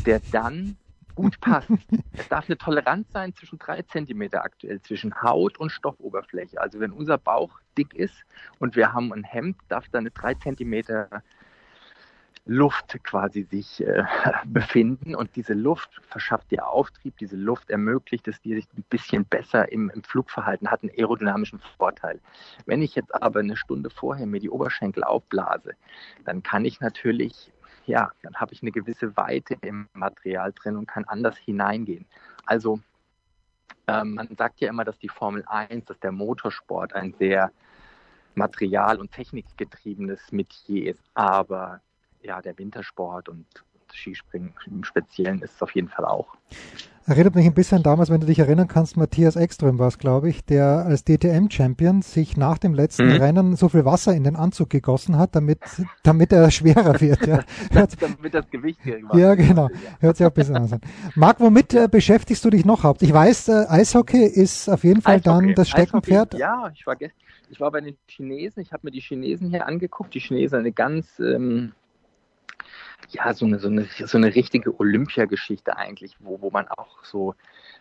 der 0.06 0.20
dann 0.32 0.76
gut 1.14 1.40
passt. 1.40 1.70
es 2.12 2.28
darf 2.28 2.46
eine 2.48 2.56
Toleranz 2.56 3.10
sein 3.12 3.34
zwischen 3.34 3.58
drei 3.58 3.82
Zentimeter 3.82 4.44
aktuell, 4.44 4.80
zwischen 4.82 5.20
Haut 5.20 5.58
und 5.58 5.70
Stoffoberfläche. 5.70 6.60
Also 6.60 6.80
wenn 6.80 6.92
unser 6.92 7.18
Bauch 7.18 7.60
dick 7.76 7.92
ist 7.94 8.24
und 8.60 8.76
wir 8.76 8.92
haben 8.92 9.12
ein 9.12 9.24
Hemd, 9.24 9.56
darf 9.68 9.88
da 9.88 9.98
eine 9.98 10.10
drei 10.10 10.34
Zentimeter 10.34 11.22
Luft 12.50 12.98
quasi 13.04 13.42
sich 13.42 13.86
äh, 13.86 14.04
befinden 14.46 15.14
und 15.14 15.36
diese 15.36 15.52
Luft 15.52 16.00
verschafft 16.08 16.50
dir 16.50 16.66
Auftrieb, 16.66 17.18
diese 17.18 17.36
Luft 17.36 17.68
ermöglicht 17.68 18.26
es 18.26 18.40
dir, 18.40 18.56
sich 18.56 18.66
ein 18.74 18.84
bisschen 18.88 19.26
besser 19.26 19.70
im, 19.70 19.90
im 19.90 20.02
Flugverhalten, 20.02 20.70
hat 20.70 20.82
einen 20.82 20.90
aerodynamischen 20.96 21.60
Vorteil. 21.76 22.20
Wenn 22.64 22.80
ich 22.80 22.94
jetzt 22.94 23.14
aber 23.14 23.40
eine 23.40 23.54
Stunde 23.54 23.90
vorher 23.90 24.26
mir 24.26 24.40
die 24.40 24.48
Oberschenkel 24.48 25.04
aufblase, 25.04 25.74
dann 26.24 26.42
kann 26.42 26.64
ich 26.64 26.80
natürlich, 26.80 27.52
ja, 27.84 28.12
dann 28.22 28.34
habe 28.36 28.54
ich 28.54 28.62
eine 28.62 28.72
gewisse 28.72 29.14
Weite 29.18 29.58
im 29.60 29.86
Material 29.92 30.54
drin 30.54 30.76
und 30.76 30.88
kann 30.88 31.04
anders 31.04 31.36
hineingehen. 31.36 32.06
Also 32.46 32.80
ähm, 33.86 34.14
man 34.14 34.34
sagt 34.38 34.60
ja 34.60 34.70
immer, 34.70 34.84
dass 34.84 34.98
die 34.98 35.10
Formel 35.10 35.44
1, 35.46 35.84
dass 35.84 36.00
der 36.00 36.12
Motorsport 36.12 36.94
ein 36.94 37.12
sehr 37.18 37.52
material- 38.34 39.00
und 39.00 39.12
technikgetriebenes 39.12 40.32
Metier 40.32 40.92
ist, 40.92 41.02
aber 41.12 41.82
ja, 42.22 42.40
der 42.42 42.58
Wintersport 42.58 43.28
und 43.28 43.46
Skispringen 43.92 44.52
im 44.66 44.84
Speziellen 44.84 45.40
ist 45.42 45.54
es 45.56 45.62
auf 45.62 45.74
jeden 45.74 45.88
Fall 45.88 46.04
auch. 46.04 46.36
Erinnert 47.06 47.36
mich 47.36 47.46
ein 47.46 47.54
bisschen 47.54 47.82
damals, 47.82 48.10
wenn 48.10 48.20
du 48.20 48.26
dich 48.26 48.38
erinnern 48.38 48.68
kannst, 48.68 48.98
Matthias 48.98 49.34
Ekström 49.34 49.78
war 49.78 49.88
es, 49.88 49.98
glaube 49.98 50.28
ich, 50.28 50.44
der 50.44 50.84
als 50.84 51.04
DTM-Champion 51.04 52.02
sich 52.02 52.36
nach 52.36 52.58
dem 52.58 52.74
letzten 52.74 53.06
mhm. 53.06 53.12
Rennen 53.12 53.56
so 53.56 53.70
viel 53.70 53.86
Wasser 53.86 54.14
in 54.14 54.24
den 54.24 54.36
Anzug 54.36 54.68
gegossen 54.68 55.16
hat, 55.16 55.34
damit, 55.34 55.60
damit 56.02 56.32
er 56.32 56.50
schwerer 56.50 57.00
wird. 57.00 57.26
Ja. 57.26 57.44
damit 57.98 58.34
das 58.34 58.50
Gewicht 58.50 58.82
gering 58.82 59.06
Ja, 59.14 59.34
genau. 59.34 59.70
Hört 60.00 60.18
sich 60.18 60.26
auch 60.26 60.30
ein 60.30 60.34
bisschen 60.34 60.56
an. 60.56 60.80
Marc, 61.14 61.40
womit 61.40 61.72
äh, 61.72 61.88
beschäftigst 61.90 62.44
du 62.44 62.50
dich 62.50 62.66
noch 62.66 62.84
haupt? 62.84 63.00
Ich 63.00 63.12
weiß, 63.12 63.48
äh, 63.48 63.66
Eishockey 63.68 64.24
ist 64.26 64.68
auf 64.68 64.84
jeden 64.84 65.00
Fall 65.00 65.16
Eishockey. 65.16 65.46
dann 65.46 65.54
das 65.54 65.70
Steckenpferd. 65.70 66.34
Eishockey, 66.34 66.42
ja, 66.42 66.70
ich 66.74 66.86
war, 66.86 66.96
ich 67.48 67.58
war 67.58 67.70
bei 67.70 67.80
den 67.80 67.96
Chinesen, 68.06 68.62
ich 68.62 68.70
habe 68.74 68.82
mir 68.84 68.90
die 68.90 69.00
Chinesen 69.00 69.48
hier 69.48 69.66
angeguckt. 69.66 70.12
Die 70.12 70.20
Chinesen 70.20 70.58
eine 70.58 70.72
ganz 70.72 71.18
ähm, 71.20 71.72
ja, 73.10 73.32
so 73.32 73.46
eine, 73.46 73.58
so 73.58 73.68
eine, 73.68 73.84
so 73.84 74.18
eine 74.18 74.34
richtige 74.34 74.78
Olympiageschichte 74.78 75.76
eigentlich, 75.76 76.16
wo, 76.20 76.40
wo 76.40 76.50
man 76.50 76.68
auch 76.68 77.04
so 77.04 77.34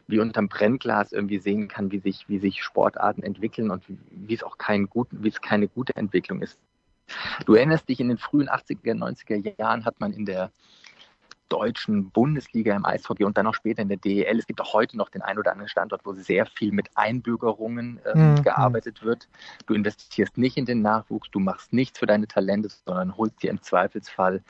wie 0.07 0.19
unterm 0.19 0.47
Brennglas 0.47 1.11
irgendwie 1.11 1.39
sehen 1.39 1.67
kann, 1.67 1.91
wie 1.91 1.99
sich, 1.99 2.29
wie 2.29 2.39
sich 2.39 2.63
Sportarten 2.63 3.23
entwickeln 3.23 3.71
und 3.71 3.87
wie, 3.89 3.97
wie 4.09 4.33
es 4.33 4.43
auch 4.43 4.57
kein 4.57 4.87
gut, 4.87 5.07
wie 5.11 5.27
es 5.27 5.41
keine 5.41 5.67
gute 5.67 5.95
Entwicklung 5.95 6.41
ist. 6.41 6.57
Du 7.45 7.55
erinnerst 7.55 7.87
dich, 7.89 7.99
in 7.99 8.09
den 8.09 8.17
frühen 8.17 8.49
80er, 8.49 8.93
90er 8.93 9.57
Jahren 9.57 9.85
hat 9.85 9.99
man 9.99 10.13
in 10.13 10.25
der 10.25 10.51
deutschen 11.49 12.09
Bundesliga 12.11 12.75
im 12.75 12.85
Eishockey 12.85 13.23
und 13.23 13.37
dann 13.37 13.47
auch 13.47 13.53
später 13.53 13.81
in 13.81 13.89
der 13.89 13.97
DEL. 13.97 14.37
Es 14.39 14.47
gibt 14.47 14.61
auch 14.61 14.73
heute 14.73 14.97
noch 14.97 15.09
den 15.09 15.21
ein 15.21 15.37
oder 15.37 15.51
anderen 15.51 15.69
Standort, 15.69 16.05
wo 16.05 16.13
sehr 16.13 16.45
viel 16.45 16.71
mit 16.71 16.89
Einbürgerungen 16.95 17.99
ähm, 18.05 18.31
mhm. 18.31 18.43
gearbeitet 18.43 19.03
wird. 19.03 19.27
Du 19.65 19.73
investierst 19.73 20.37
nicht 20.37 20.57
in 20.57 20.65
den 20.65 20.81
Nachwuchs, 20.81 21.29
du 21.31 21.39
machst 21.39 21.73
nichts 21.73 21.99
für 21.99 22.05
deine 22.05 22.27
Talente, 22.27 22.69
sondern 22.85 23.15
holst 23.17 23.41
dir 23.41 23.49
im 23.49 23.61
Zweifelsfall 23.61 24.43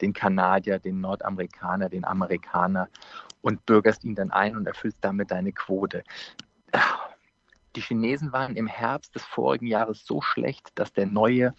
den 0.00 0.12
Kanadier, 0.12 0.78
den 0.78 1.00
Nordamerikaner, 1.00 1.88
den 1.88 2.04
Amerikaner 2.04 2.88
und 3.42 3.66
bürgerst 3.66 4.04
ihn 4.04 4.14
dann 4.14 4.30
ein 4.30 4.56
und 4.56 4.66
erfüllst 4.66 4.98
damit 5.00 5.30
deine 5.30 5.52
Quote. 5.52 6.02
Die 7.76 7.80
Chinesen 7.80 8.32
waren 8.32 8.56
im 8.56 8.68
Herbst 8.68 9.14
des 9.14 9.24
vorigen 9.24 9.66
Jahres 9.66 10.06
so 10.06 10.20
schlecht, 10.20 10.70
dass 10.76 10.92
der 10.92 11.06
neue 11.06 11.54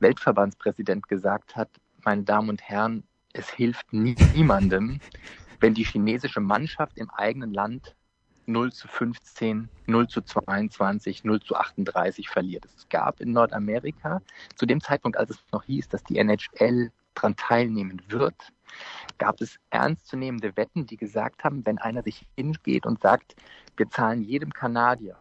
Weltverbandspräsident 0.00 1.08
gesagt 1.08 1.54
hat, 1.56 1.70
meine 2.04 2.24
Damen 2.24 2.48
und 2.48 2.62
Herren, 2.62 3.04
es 3.34 3.50
hilft 3.50 3.92
niemandem, 3.92 5.00
wenn 5.60 5.74
die 5.74 5.84
chinesische 5.84 6.40
Mannschaft 6.40 6.96
im 6.96 7.10
eigenen 7.10 7.52
Land 7.52 7.94
0 8.46 8.72
zu 8.72 8.88
15, 8.88 9.68
0 9.86 10.08
zu 10.08 10.22
22, 10.22 11.24
0 11.24 11.40
zu 11.40 11.56
38 11.56 12.28
verliert. 12.28 12.66
Es 12.76 12.88
gab 12.88 13.20
in 13.20 13.32
Nordamerika 13.32 14.22
zu 14.54 14.66
dem 14.66 14.80
Zeitpunkt, 14.80 15.18
als 15.18 15.30
es 15.30 15.44
noch 15.52 15.64
hieß, 15.64 15.88
dass 15.88 16.04
die 16.04 16.18
NHL 16.18 16.90
daran 17.14 17.36
teilnehmen 17.36 18.02
wird, 18.08 18.52
gab 19.18 19.40
es 19.40 19.58
ernstzunehmende 19.70 20.56
Wetten, 20.56 20.86
die 20.86 20.96
gesagt 20.96 21.44
haben, 21.44 21.64
wenn 21.64 21.78
einer 21.78 22.02
sich 22.02 22.26
hingeht 22.36 22.86
und 22.86 23.00
sagt, 23.00 23.36
wir 23.76 23.88
zahlen 23.88 24.22
jedem 24.22 24.52
Kanadier 24.52 25.16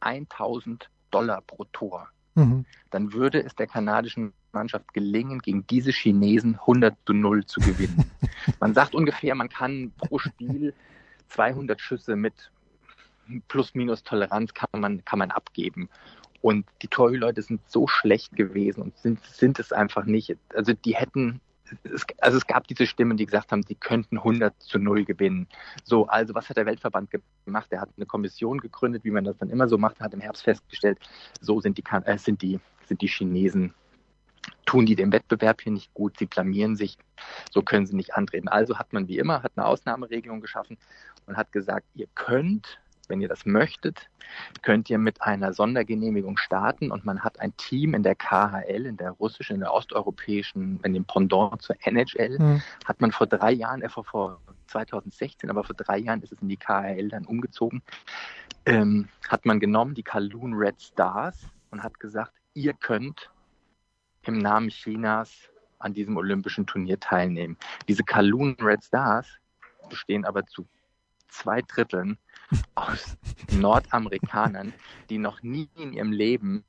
1000 0.00 0.90
Dollar 1.10 1.42
pro 1.42 1.64
Tor, 1.72 2.08
mhm. 2.34 2.64
dann 2.90 3.12
würde 3.12 3.42
es 3.42 3.54
der 3.54 3.66
kanadischen 3.66 4.32
Mannschaft 4.52 4.92
gelingen, 4.94 5.40
gegen 5.40 5.66
diese 5.66 5.90
Chinesen 5.90 6.54
100 6.54 6.94
zu 7.06 7.12
0 7.12 7.44
zu 7.46 7.60
gewinnen. 7.60 8.10
man 8.60 8.74
sagt 8.74 8.94
ungefähr, 8.94 9.34
man 9.34 9.48
kann 9.48 9.92
pro 9.96 10.18
Spiel 10.18 10.74
200 11.28 11.80
Schüsse 11.80 12.16
mit 12.16 12.50
plus-minus 13.48 14.02
Toleranz 14.02 14.54
kann 14.54 14.68
man, 14.80 15.04
kann 15.04 15.18
man 15.18 15.30
abgeben. 15.30 15.88
Und 16.40 16.66
die 16.82 16.88
Torhüter 16.88 17.32
sind 17.40 17.60
so 17.68 17.86
schlecht 17.86 18.34
gewesen 18.36 18.82
und 18.82 18.98
sind, 18.98 19.24
sind 19.24 19.58
es 19.60 19.72
einfach 19.72 20.04
nicht. 20.04 20.36
Also 20.52 20.72
die 20.72 20.96
hätten, 20.96 21.40
es, 21.84 22.04
also 22.18 22.36
es 22.36 22.46
gab 22.46 22.66
diese 22.66 22.86
Stimmen, 22.86 23.16
die 23.16 23.26
gesagt 23.26 23.52
haben, 23.52 23.62
sie 23.62 23.76
könnten 23.76 24.18
100 24.18 24.60
zu 24.60 24.80
0 24.80 25.04
gewinnen. 25.04 25.46
So, 25.84 26.08
also 26.08 26.34
was 26.34 26.48
hat 26.48 26.56
der 26.56 26.66
Weltverband 26.66 27.10
gemacht? 27.44 27.68
Er 27.70 27.80
hat 27.80 27.90
eine 27.96 28.06
Kommission 28.06 28.58
gegründet, 28.58 29.04
wie 29.04 29.12
man 29.12 29.24
das 29.24 29.38
dann 29.38 29.50
immer 29.50 29.68
so 29.68 29.78
macht, 29.78 30.00
hat 30.00 30.14
im 30.14 30.20
Herbst 30.20 30.42
festgestellt, 30.42 30.98
so 31.40 31.60
sind 31.60 31.78
die, 31.78 31.84
äh, 32.04 32.18
sind 32.18 32.42
die, 32.42 32.58
sind 32.86 33.00
die 33.00 33.08
Chinesen 33.08 33.72
tun 34.66 34.86
die 34.86 34.96
dem 34.96 35.12
Wettbewerb 35.12 35.60
hier 35.60 35.72
nicht 35.72 35.92
gut, 35.94 36.18
sie 36.18 36.26
blamieren 36.26 36.76
sich, 36.76 36.98
so 37.50 37.62
können 37.62 37.86
sie 37.86 37.96
nicht 37.96 38.14
antreten. 38.14 38.48
Also 38.48 38.78
hat 38.78 38.92
man 38.92 39.08
wie 39.08 39.18
immer, 39.18 39.42
hat 39.42 39.52
eine 39.56 39.66
Ausnahmeregelung 39.66 40.40
geschaffen 40.40 40.78
und 41.26 41.36
hat 41.36 41.52
gesagt, 41.52 41.86
ihr 41.94 42.08
könnt, 42.14 42.80
wenn 43.08 43.20
ihr 43.20 43.28
das 43.28 43.44
möchtet, 43.44 44.08
könnt 44.62 44.88
ihr 44.88 44.98
mit 44.98 45.20
einer 45.22 45.52
Sondergenehmigung 45.52 46.36
starten 46.36 46.90
und 46.90 47.04
man 47.04 47.22
hat 47.22 47.40
ein 47.40 47.54
Team 47.56 47.94
in 47.94 48.02
der 48.02 48.14
KHL, 48.14 48.86
in 48.86 48.96
der 48.96 49.10
russischen, 49.10 49.54
in 49.54 49.60
der 49.60 49.72
osteuropäischen, 49.72 50.80
in 50.82 50.94
dem 50.94 51.04
Pendant 51.04 51.60
zur 51.60 51.76
NHL, 51.84 52.38
mhm. 52.38 52.62
hat 52.86 53.00
man 53.00 53.12
vor 53.12 53.26
drei 53.26 53.52
Jahren, 53.52 53.82
äh, 53.82 53.88
vor 53.88 54.40
2016, 54.68 55.50
aber 55.50 55.64
vor 55.64 55.76
drei 55.76 55.98
Jahren 55.98 56.22
ist 56.22 56.32
es 56.32 56.40
in 56.40 56.48
die 56.48 56.56
KHL 56.56 57.08
dann 57.08 57.26
umgezogen, 57.26 57.82
ähm, 58.64 59.08
hat 59.28 59.44
man 59.44 59.60
genommen 59.60 59.94
die 59.94 60.04
Kowloon 60.04 60.54
Red 60.54 60.80
Stars 60.80 61.36
und 61.70 61.82
hat 61.82 62.00
gesagt, 62.00 62.32
ihr 62.54 62.72
könnt 62.72 63.30
im 64.22 64.38
Namen 64.38 64.68
Chinas 64.68 65.50
an 65.78 65.94
diesem 65.94 66.16
olympischen 66.16 66.66
Turnier 66.66 66.98
teilnehmen. 67.00 67.56
Diese 67.88 68.04
Kowloon 68.04 68.56
Red 68.60 68.84
Stars 68.84 69.26
bestehen 69.88 70.24
aber 70.24 70.44
zu 70.46 70.66
zwei 71.28 71.62
Dritteln 71.62 72.18
aus 72.74 73.16
Nordamerikanern, 73.52 74.72
die 75.10 75.18
noch 75.18 75.42
nie 75.42 75.68
in 75.76 75.92
ihrem 75.92 76.12
Leben 76.12 76.64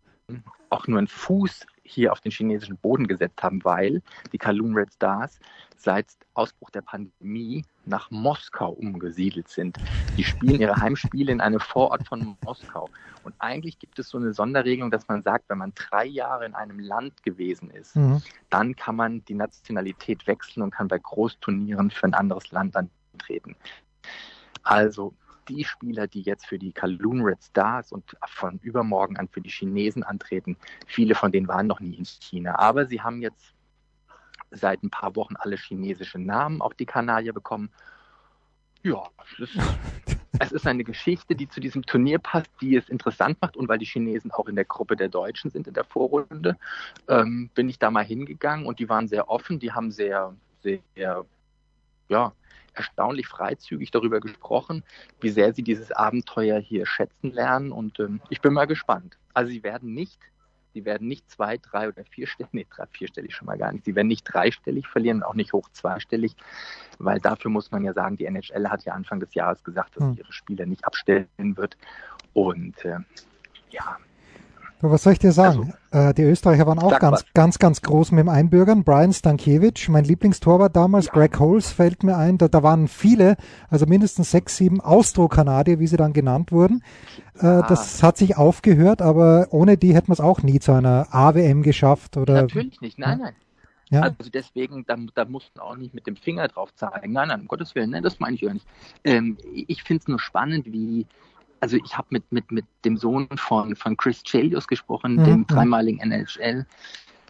auch 0.69 0.87
nur 0.87 0.97
einen 0.97 1.07
Fuß 1.07 1.65
hier 1.83 2.11
auf 2.11 2.21
den 2.21 2.31
chinesischen 2.31 2.77
Boden 2.77 3.07
gesetzt 3.07 3.41
haben, 3.43 3.63
weil 3.63 4.01
die 4.31 4.37
Kowloon 4.37 4.73
Red 4.75 4.93
Stars 4.93 5.39
seit 5.75 6.07
Ausbruch 6.33 6.69
der 6.69 6.81
Pandemie 6.81 7.65
nach 7.85 8.09
Moskau 8.09 8.71
umgesiedelt 8.71 9.49
sind. 9.49 9.77
Die 10.17 10.23
spielen 10.23 10.61
ihre 10.61 10.77
Heimspiele 10.77 11.31
in 11.31 11.41
einem 11.41 11.59
Vorort 11.59 12.07
von 12.07 12.37
Moskau. 12.43 12.89
Und 13.23 13.35
eigentlich 13.39 13.79
gibt 13.79 13.99
es 13.99 14.09
so 14.09 14.17
eine 14.17 14.33
Sonderregelung, 14.33 14.91
dass 14.91 15.07
man 15.07 15.23
sagt, 15.23 15.49
wenn 15.49 15.57
man 15.57 15.73
drei 15.75 16.05
Jahre 16.05 16.45
in 16.45 16.55
einem 16.55 16.79
Land 16.79 17.23
gewesen 17.23 17.69
ist, 17.69 17.95
mhm. 17.95 18.21
dann 18.49 18.75
kann 18.75 18.95
man 18.95 19.25
die 19.25 19.33
Nationalität 19.33 20.25
wechseln 20.25 20.63
und 20.63 20.71
kann 20.71 20.87
bei 20.87 20.99
Großturnieren 20.99 21.91
für 21.91 22.07
ein 22.07 22.13
anderes 22.13 22.49
Land 22.51 22.75
antreten. 22.77 23.55
Also 24.63 25.13
die 25.47 25.63
Spieler, 25.63 26.07
die 26.07 26.21
jetzt 26.21 26.45
für 26.45 26.59
die 26.59 26.73
Kowloon 26.73 27.21
Red 27.21 27.43
Stars 27.43 27.91
und 27.91 28.17
von 28.27 28.59
übermorgen 28.61 29.17
an 29.17 29.27
für 29.27 29.41
die 29.41 29.49
Chinesen 29.49 30.03
antreten, 30.03 30.57
viele 30.87 31.15
von 31.15 31.31
denen 31.31 31.47
waren 31.47 31.67
noch 31.67 31.79
nie 31.79 31.95
in 31.95 32.05
China. 32.05 32.57
Aber 32.59 32.85
sie 32.85 33.01
haben 33.01 33.21
jetzt 33.21 33.53
seit 34.51 34.83
ein 34.83 34.89
paar 34.89 35.15
Wochen 35.15 35.35
alle 35.37 35.57
chinesische 35.57 36.19
Namen, 36.19 36.61
auch 36.61 36.73
die 36.73 36.85
Kanadier 36.85 37.33
bekommen. 37.33 37.69
Ja, 38.83 39.03
es 39.23 39.39
ist, 39.39 39.57
es 40.39 40.51
ist 40.51 40.67
eine 40.67 40.83
Geschichte, 40.83 41.35
die 41.35 41.47
zu 41.47 41.59
diesem 41.59 41.83
Turnier 41.85 42.19
passt, 42.19 42.51
die 42.61 42.75
es 42.75 42.89
interessant 42.89 43.37
macht. 43.41 43.57
Und 43.57 43.67
weil 43.67 43.77
die 43.77 43.85
Chinesen 43.85 44.31
auch 44.31 44.47
in 44.47 44.55
der 44.55 44.65
Gruppe 44.65 44.95
der 44.95 45.09
Deutschen 45.09 45.51
sind 45.51 45.67
in 45.67 45.73
der 45.73 45.85
Vorrunde, 45.85 46.57
ähm, 47.07 47.49
bin 47.55 47.69
ich 47.69 47.79
da 47.79 47.91
mal 47.91 48.03
hingegangen 48.03 48.65
und 48.65 48.79
die 48.79 48.89
waren 48.89 49.07
sehr 49.07 49.29
offen, 49.29 49.59
die 49.59 49.71
haben 49.71 49.91
sehr, 49.91 50.35
sehr, 50.61 51.25
ja, 52.09 52.33
erstaunlich 52.73 53.27
freizügig 53.27 53.91
darüber 53.91 54.19
gesprochen, 54.19 54.83
wie 55.21 55.29
sehr 55.29 55.53
sie 55.53 55.63
dieses 55.63 55.91
Abenteuer 55.91 56.59
hier 56.59 56.85
schätzen 56.85 57.31
lernen. 57.31 57.71
Und 57.71 57.99
ähm, 57.99 58.21
ich 58.29 58.41
bin 58.41 58.53
mal 58.53 58.67
gespannt. 58.67 59.17
Also 59.33 59.51
sie 59.51 59.63
werden 59.63 59.93
nicht 59.93 60.19
Die 60.75 60.85
werden 60.85 61.07
nicht 61.07 61.29
zwei, 61.29 61.57
drei 61.57 61.87
oder 61.87 62.03
vierstellig, 62.03 62.51
nee, 62.51 62.65
drei, 62.67 62.87
vierstellig 62.87 63.35
schon 63.35 63.45
mal 63.45 63.57
gar 63.57 63.71
nicht. 63.71 63.85
Die 63.85 63.93
werden 63.93 64.07
nicht 64.07 64.23
dreistellig 64.23 64.87
verlieren, 64.87 65.21
auch 65.21 65.35
nicht 65.35 65.53
hoch 65.53 65.69
zweistellig, 65.71 66.35
weil 66.97 67.19
dafür 67.19 67.51
muss 67.51 67.69
man 67.69 67.83
ja 67.83 67.93
sagen, 67.93 68.17
die 68.17 68.25
NHL 68.25 68.67
hat 68.69 68.83
ja 68.83 68.93
Anfang 68.93 69.19
des 69.19 69.33
Jahres 69.35 69.63
gesagt, 69.63 69.95
dass 69.95 70.03
sie 70.03 70.09
hm. 70.11 70.17
ihre 70.17 70.33
Spieler 70.33 70.65
nicht 70.65 70.83
abstellen 70.83 71.27
wird. 71.55 71.77
Und 72.33 72.83
äh, 72.85 72.97
ja, 73.69 73.97
was 74.91 75.03
soll 75.03 75.13
ich 75.13 75.19
dir 75.19 75.31
sagen? 75.31 75.73
Also, 75.91 76.09
äh, 76.09 76.13
die 76.13 76.23
Österreicher 76.23 76.65
waren 76.67 76.79
auch 76.79 76.99
ganz, 76.99 77.21
was. 77.21 77.33
ganz, 77.33 77.59
ganz 77.59 77.81
groß 77.81 78.11
mit 78.11 78.19
dem 78.19 78.29
Einbürgern. 78.29 78.83
Brian 78.83 79.13
Stankiewicz, 79.13 79.87
mein 79.89 80.03
Lieblingstorwart 80.03 80.75
damals, 80.75 81.07
ja. 81.07 81.13
Greg 81.13 81.39
Holes 81.39 81.71
fällt 81.71 82.03
mir 82.03 82.17
ein. 82.17 82.37
Da, 82.37 82.47
da 82.47 82.63
waren 82.63 82.87
viele, 82.87 83.37
also 83.69 83.85
mindestens 83.85 84.31
sechs, 84.31 84.57
sieben 84.57 84.81
Austro-Kanadier, 84.81 85.79
wie 85.79 85.87
sie 85.87 85.97
dann 85.97 86.13
genannt 86.13 86.51
wurden. 86.51 86.83
Äh, 87.35 87.61
das 87.67 88.03
hat 88.03 88.17
sich 88.17 88.37
aufgehört, 88.37 89.01
aber 89.01 89.47
ohne 89.51 89.77
die 89.77 89.93
hätten 89.93 90.09
wir 90.09 90.13
es 90.13 90.21
auch 90.21 90.41
nie 90.41 90.59
zu 90.59 90.73
einer 90.73 91.07
AWM 91.11 91.63
geschafft. 91.63 92.17
Oder, 92.17 92.43
Natürlich 92.43 92.81
nicht, 92.81 92.99
nein, 92.99 93.19
nein. 93.19 93.33
Ja. 93.89 94.01
Also 94.01 94.29
deswegen, 94.33 94.85
da, 94.87 94.97
da 95.13 95.25
muss 95.25 95.51
man 95.55 95.65
auch 95.65 95.75
nicht 95.75 95.93
mit 95.93 96.07
dem 96.07 96.15
Finger 96.15 96.47
drauf 96.47 96.73
zeigen. 96.73 97.13
Nein, 97.13 97.27
nein, 97.27 97.41
um 97.41 97.47
Gottes 97.47 97.75
Willen, 97.75 97.91
nein, 97.91 98.01
das 98.01 98.19
meine 98.19 98.35
ich 98.35 98.41
ja 98.41 98.53
nicht. 98.53 98.65
Ähm, 99.03 99.37
ich 99.53 99.83
finde 99.83 100.01
es 100.01 100.07
nur 100.07 100.19
spannend, 100.19 100.65
wie, 100.65 101.05
also 101.63 101.77
ich 101.77 101.97
habe 101.97 102.07
mit, 102.09 102.29
mit, 102.29 102.51
mit 102.51 102.65
dem 102.83 102.97
Sohn 102.97 103.29
von, 103.37 103.73
von 103.77 103.95
Chris 103.95 104.21
Chelios 104.21 104.67
gesprochen, 104.67 105.15
mhm. 105.15 105.23
dem 105.23 105.47
dreimaligen 105.47 106.01
NHL 106.01 106.65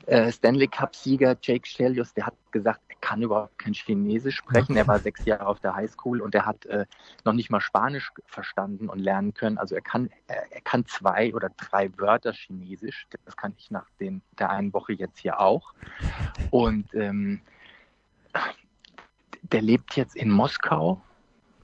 äh, 0.08 0.32
Stanley 0.32 0.68
Cup-Sieger 0.68 1.38
Jake 1.40 1.68
Chelios, 1.68 2.16
der 2.16 2.26
hat 2.26 2.34
gesagt, 2.50 2.82
er 2.88 2.96
kann 3.00 3.22
überhaupt 3.22 3.60
kein 3.60 3.74
Chinesisch 3.74 4.38
sprechen. 4.38 4.76
Er 4.76 4.88
war 4.88 4.98
sechs 4.98 5.24
Jahre 5.26 5.46
auf 5.46 5.60
der 5.60 5.76
Highschool 5.76 6.20
und 6.20 6.34
er 6.34 6.48
hat 6.48 6.66
äh, 6.66 6.88
noch 7.26 7.34
nicht 7.34 7.52
mal 7.52 7.62
Spanisch 7.62 8.12
verstanden 8.26 8.90
und 8.90 8.98
lernen 8.98 9.36
können. 9.36 9.60
Also 9.60 9.76
er 9.76 9.82
kann, 9.82 10.10
er, 10.26 10.52
er 10.52 10.62
kann 10.62 10.84
zwei 10.88 11.32
oder 11.36 11.50
drei 11.56 11.92
Wörter 12.00 12.34
Chinesisch. 12.34 13.06
Das 13.26 13.38
kann 13.38 13.54
ich 13.60 13.70
nach 13.70 13.86
den, 14.00 14.24
der 14.40 14.50
einen 14.50 14.74
Woche 14.74 14.94
jetzt 14.94 15.20
hier 15.20 15.40
auch. 15.40 15.76
Und 16.50 16.92
ähm, 16.96 17.40
der 19.44 19.62
lebt 19.62 19.96
jetzt 19.96 20.16
in 20.16 20.32
Moskau, 20.32 21.04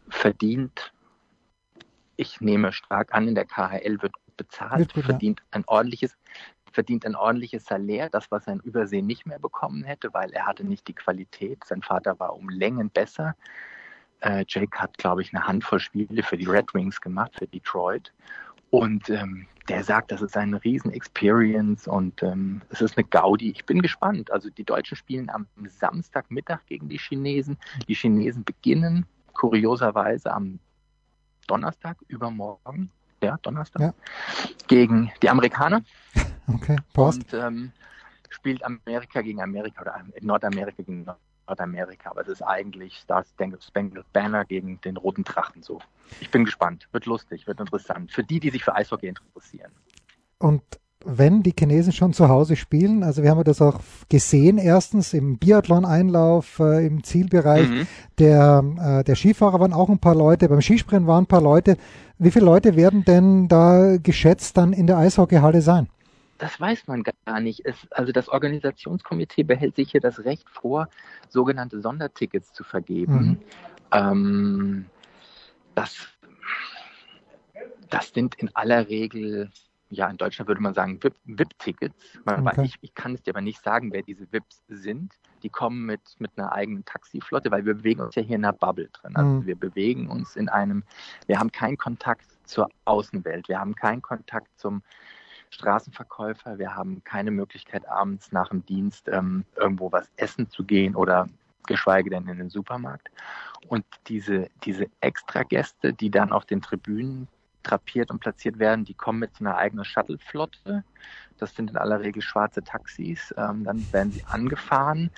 verdient 0.07 0.93
ich 2.19 2.41
nehme 2.41 2.73
stark 2.73 3.13
an, 3.13 3.29
in 3.29 3.35
der 3.35 3.45
KHL 3.45 4.01
wird 4.01 4.13
bezahlt, 4.35 4.93
wird 4.95 5.05
verdient 5.05 5.41
ein 5.51 5.63
ordentliches, 5.67 6.17
verdient 6.71 7.05
ein 7.05 7.15
ordentliches 7.15 7.63
Salär, 7.63 8.09
das, 8.09 8.29
was 8.29 8.45
er 8.45 8.53
in 8.53 8.59
Übersee 8.59 9.01
nicht 9.01 9.25
mehr 9.25 9.39
bekommen 9.39 9.83
hätte, 9.83 10.13
weil 10.13 10.29
er 10.31 10.45
hatte 10.45 10.65
nicht 10.65 10.87
die 10.89 10.93
Qualität. 10.93 11.63
Sein 11.63 11.81
Vater 11.81 12.19
war 12.19 12.35
um 12.35 12.49
Längen 12.49 12.89
besser. 12.89 13.35
Äh, 14.19 14.43
Jake 14.47 14.77
hat, 14.77 14.97
glaube 14.97 15.21
ich, 15.21 15.33
eine 15.33 15.47
Handvoll 15.47 15.79
Spiele 15.79 16.21
für 16.21 16.37
die 16.37 16.45
Red 16.45 16.73
Wings 16.73 16.99
gemacht, 16.99 17.35
für 17.37 17.47
Detroit. 17.47 18.11
Und 18.69 19.09
ähm, 19.09 19.47
der 19.69 19.83
sagt, 19.85 20.11
das 20.11 20.21
ist 20.21 20.35
eine 20.35 20.61
Riesen-Experience 20.61 21.87
und 21.87 22.21
ähm, 22.21 22.61
es 22.69 22.81
ist 22.81 22.97
eine 22.97 23.07
Gaudi. 23.07 23.49
Ich 23.51 23.65
bin 23.65 23.81
gespannt. 23.81 24.29
Also 24.29 24.49
die 24.49 24.65
Deutschen 24.65 24.97
spielen 24.97 25.29
am 25.29 25.47
Samstagmittag 25.65 26.65
gegen 26.65 26.89
die 26.89 26.97
Chinesen. 26.97 27.57
Die 27.87 27.95
Chinesen 27.95 28.43
beginnen 28.43 29.05
kurioserweise 29.33 30.33
am 30.33 30.59
Donnerstag, 31.49 31.97
übermorgen, 32.07 32.91
ja, 33.23 33.37
Donnerstag, 33.41 33.81
ja. 33.81 33.93
gegen 34.67 35.11
die 35.21 35.29
Amerikaner. 35.29 35.81
Okay, 36.51 36.77
passt. 36.93 37.31
Und 37.31 37.33
ähm, 37.35 37.71
spielt 38.31 38.63
Amerika 38.63 39.21
gegen 39.21 39.39
Amerika 39.39 39.83
oder 39.83 40.03
Nordamerika 40.19 40.81
gegen 40.81 41.05
Nordamerika. 41.47 42.09
Aber 42.09 42.21
es 42.21 42.27
ist 42.27 42.41
eigentlich 42.41 42.95
Star 42.95 43.23
Spangled 43.23 44.11
Banner 44.13 44.45
gegen 44.45 44.81
den 44.81 44.97
roten 44.97 45.23
Drachen 45.23 45.61
so. 45.61 45.79
Ich 46.21 46.31
bin 46.31 46.45
gespannt. 46.45 46.87
Wird 46.91 47.05
lustig, 47.05 47.45
wird 47.45 47.59
interessant. 47.59 48.11
Für 48.11 48.23
die, 48.23 48.39
die 48.39 48.49
sich 48.49 48.63
für 48.63 48.73
Eishockey 48.73 49.09
interessieren. 49.09 49.71
Und 50.39 50.63
wenn 51.05 51.43
die 51.43 51.53
Chinesen 51.57 51.93
schon 51.93 52.13
zu 52.13 52.27
Hause 52.27 52.55
spielen, 52.55 53.03
also 53.03 53.23
wir 53.23 53.29
haben 53.29 53.43
das 53.43 53.61
auch 53.61 53.79
gesehen, 54.09 54.57
erstens 54.57 55.13
im 55.13 55.37
Biathlon-Einlauf 55.37 56.59
äh, 56.59 56.85
im 56.85 57.03
Zielbereich, 57.03 57.69
mhm. 57.69 57.87
der, 58.17 58.63
äh, 58.79 59.03
der 59.05 59.15
Skifahrer 59.15 59.59
waren 59.61 59.73
auch 59.73 59.89
ein 59.89 59.99
paar 59.99 60.15
Leute, 60.15 60.49
beim 60.49 60.61
Skispringen 60.61 61.07
waren 61.07 61.23
ein 61.23 61.27
paar 61.27 61.41
Leute. 61.41 61.77
Wie 62.17 62.31
viele 62.31 62.45
Leute 62.45 62.75
werden 62.75 63.05
denn 63.05 63.47
da 63.47 63.95
geschätzt 63.97 64.57
dann 64.57 64.73
in 64.73 64.87
der 64.87 64.97
Eishockeyhalle 64.97 65.61
sein? 65.61 65.87
Das 66.37 66.59
weiß 66.59 66.87
man 66.87 67.03
gar 67.03 67.39
nicht. 67.39 67.65
Es, 67.65 67.75
also 67.91 68.11
das 68.11 68.27
Organisationskomitee 68.27 69.43
behält 69.43 69.75
sich 69.75 69.91
hier 69.91 70.01
das 70.01 70.23
Recht 70.25 70.49
vor, 70.49 70.89
sogenannte 71.29 71.81
Sondertickets 71.81 72.51
zu 72.51 72.63
vergeben. 72.63 73.13
Mhm. 73.13 73.39
Ähm, 73.91 74.85
das, 75.75 75.95
das 77.89 78.11
sind 78.13 78.35
in 78.35 78.53
aller 78.53 78.89
Regel 78.89 79.49
ja, 79.89 80.07
in 80.07 80.17
Deutschland 80.17 80.47
würde 80.47 80.61
man 80.61 80.73
sagen 80.73 80.99
VIP-Tickets. 81.01 82.19
Okay. 82.25 82.63
Ich, 82.63 82.75
ich, 82.81 82.93
kann 82.93 83.15
es 83.15 83.23
dir 83.23 83.31
aber 83.31 83.41
nicht 83.41 83.63
sagen, 83.63 83.91
wer 83.91 84.03
diese 84.03 84.31
VIPs 84.31 84.61
sind. 84.67 85.13
Die 85.41 85.49
kommen 85.49 85.85
mit, 85.85 86.01
mit 86.19 86.31
einer 86.37 86.51
eigenen 86.51 86.85
Taxiflotte, 86.85 87.49
weil 87.49 87.65
wir 87.65 87.73
bewegen 87.73 88.01
uns 88.01 88.15
ja 88.15 88.21
hier 88.21 88.35
in 88.35 88.45
einer 88.45 88.53
Bubble 88.53 88.89
drin. 88.89 89.15
Also 89.15 89.29
mhm. 89.29 89.45
wir 89.45 89.55
bewegen 89.55 90.09
uns 90.09 90.35
in 90.35 90.49
einem, 90.49 90.83
wir 91.27 91.39
haben 91.39 91.51
keinen 91.51 91.77
Kontakt 91.77 92.25
zur 92.43 92.69
Außenwelt, 92.85 93.47
wir 93.47 93.59
haben 93.59 93.75
keinen 93.75 94.01
Kontakt 94.01 94.47
zum 94.59 94.83
Straßenverkäufer, 95.49 96.59
wir 96.59 96.75
haben 96.75 97.03
keine 97.03 97.31
Möglichkeit, 97.31 97.87
abends 97.87 98.31
nach 98.31 98.49
dem 98.49 98.65
Dienst 98.65 99.07
ähm, 99.07 99.45
irgendwo 99.55 99.91
was 99.91 100.09
essen 100.17 100.49
zu 100.49 100.63
gehen 100.63 100.95
oder 100.95 101.27
geschweige 101.65 102.09
denn 102.09 102.27
in 102.27 102.37
den 102.37 102.49
Supermarkt. 102.49 103.09
Und 103.67 103.85
diese, 104.07 104.49
diese 104.63 104.87
Extra-Gäste, 105.01 105.93
die 105.93 106.11
dann 106.11 106.31
auf 106.31 106.45
den 106.45 106.61
Tribünen 106.61 107.27
drapiert 107.69 108.11
und 108.11 108.19
platziert 108.19 108.59
werden, 108.59 108.85
die 108.85 108.93
kommen 108.93 109.19
mit 109.19 109.35
so 109.35 109.45
einer 109.45 109.57
eigenen 109.57 109.85
Shuttle-Flotte. 109.85 110.83
Das 111.37 111.55
sind 111.55 111.69
in 111.69 111.77
aller 111.77 112.01
Regel 112.01 112.21
schwarze 112.21 112.63
Taxis. 112.63 113.33
Ähm, 113.37 113.63
dann 113.63 113.85
werden 113.91 114.11
sie 114.11 114.23
angefahren 114.25 115.09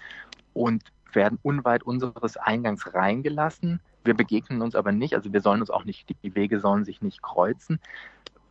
und 0.53 0.83
werden 1.13 1.39
unweit 1.41 1.83
unseres 1.83 2.37
Eingangs 2.37 2.93
reingelassen. 2.93 3.79
Wir 4.03 4.13
begegnen 4.13 4.61
uns 4.61 4.75
aber 4.75 4.91
nicht, 4.91 5.13
also 5.15 5.31
wir 5.31 5.41
sollen 5.41 5.61
uns 5.61 5.69
auch 5.69 5.85
nicht, 5.85 6.09
die 6.23 6.35
Wege 6.35 6.59
sollen 6.59 6.85
sich 6.85 7.01
nicht 7.01 7.21
kreuzen, 7.21 7.79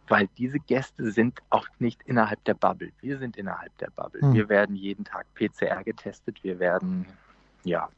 weil 0.08 0.28
diese 0.38 0.58
Gäste 0.58 1.10
sind 1.10 1.40
auch 1.50 1.66
nicht 1.78 2.02
innerhalb 2.04 2.42
der 2.44 2.54
Bubble. 2.54 2.92
Wir 3.00 3.18
sind 3.18 3.36
innerhalb 3.36 3.76
der 3.78 3.90
Bubble. 3.90 4.20
Hm. 4.20 4.34
Wir 4.34 4.48
werden 4.48 4.76
jeden 4.76 5.04
Tag 5.04 5.26
PCR 5.34 5.82
getestet. 5.84 6.42
Wir 6.42 6.58
werden, 6.58 7.06
ja, 7.64 7.88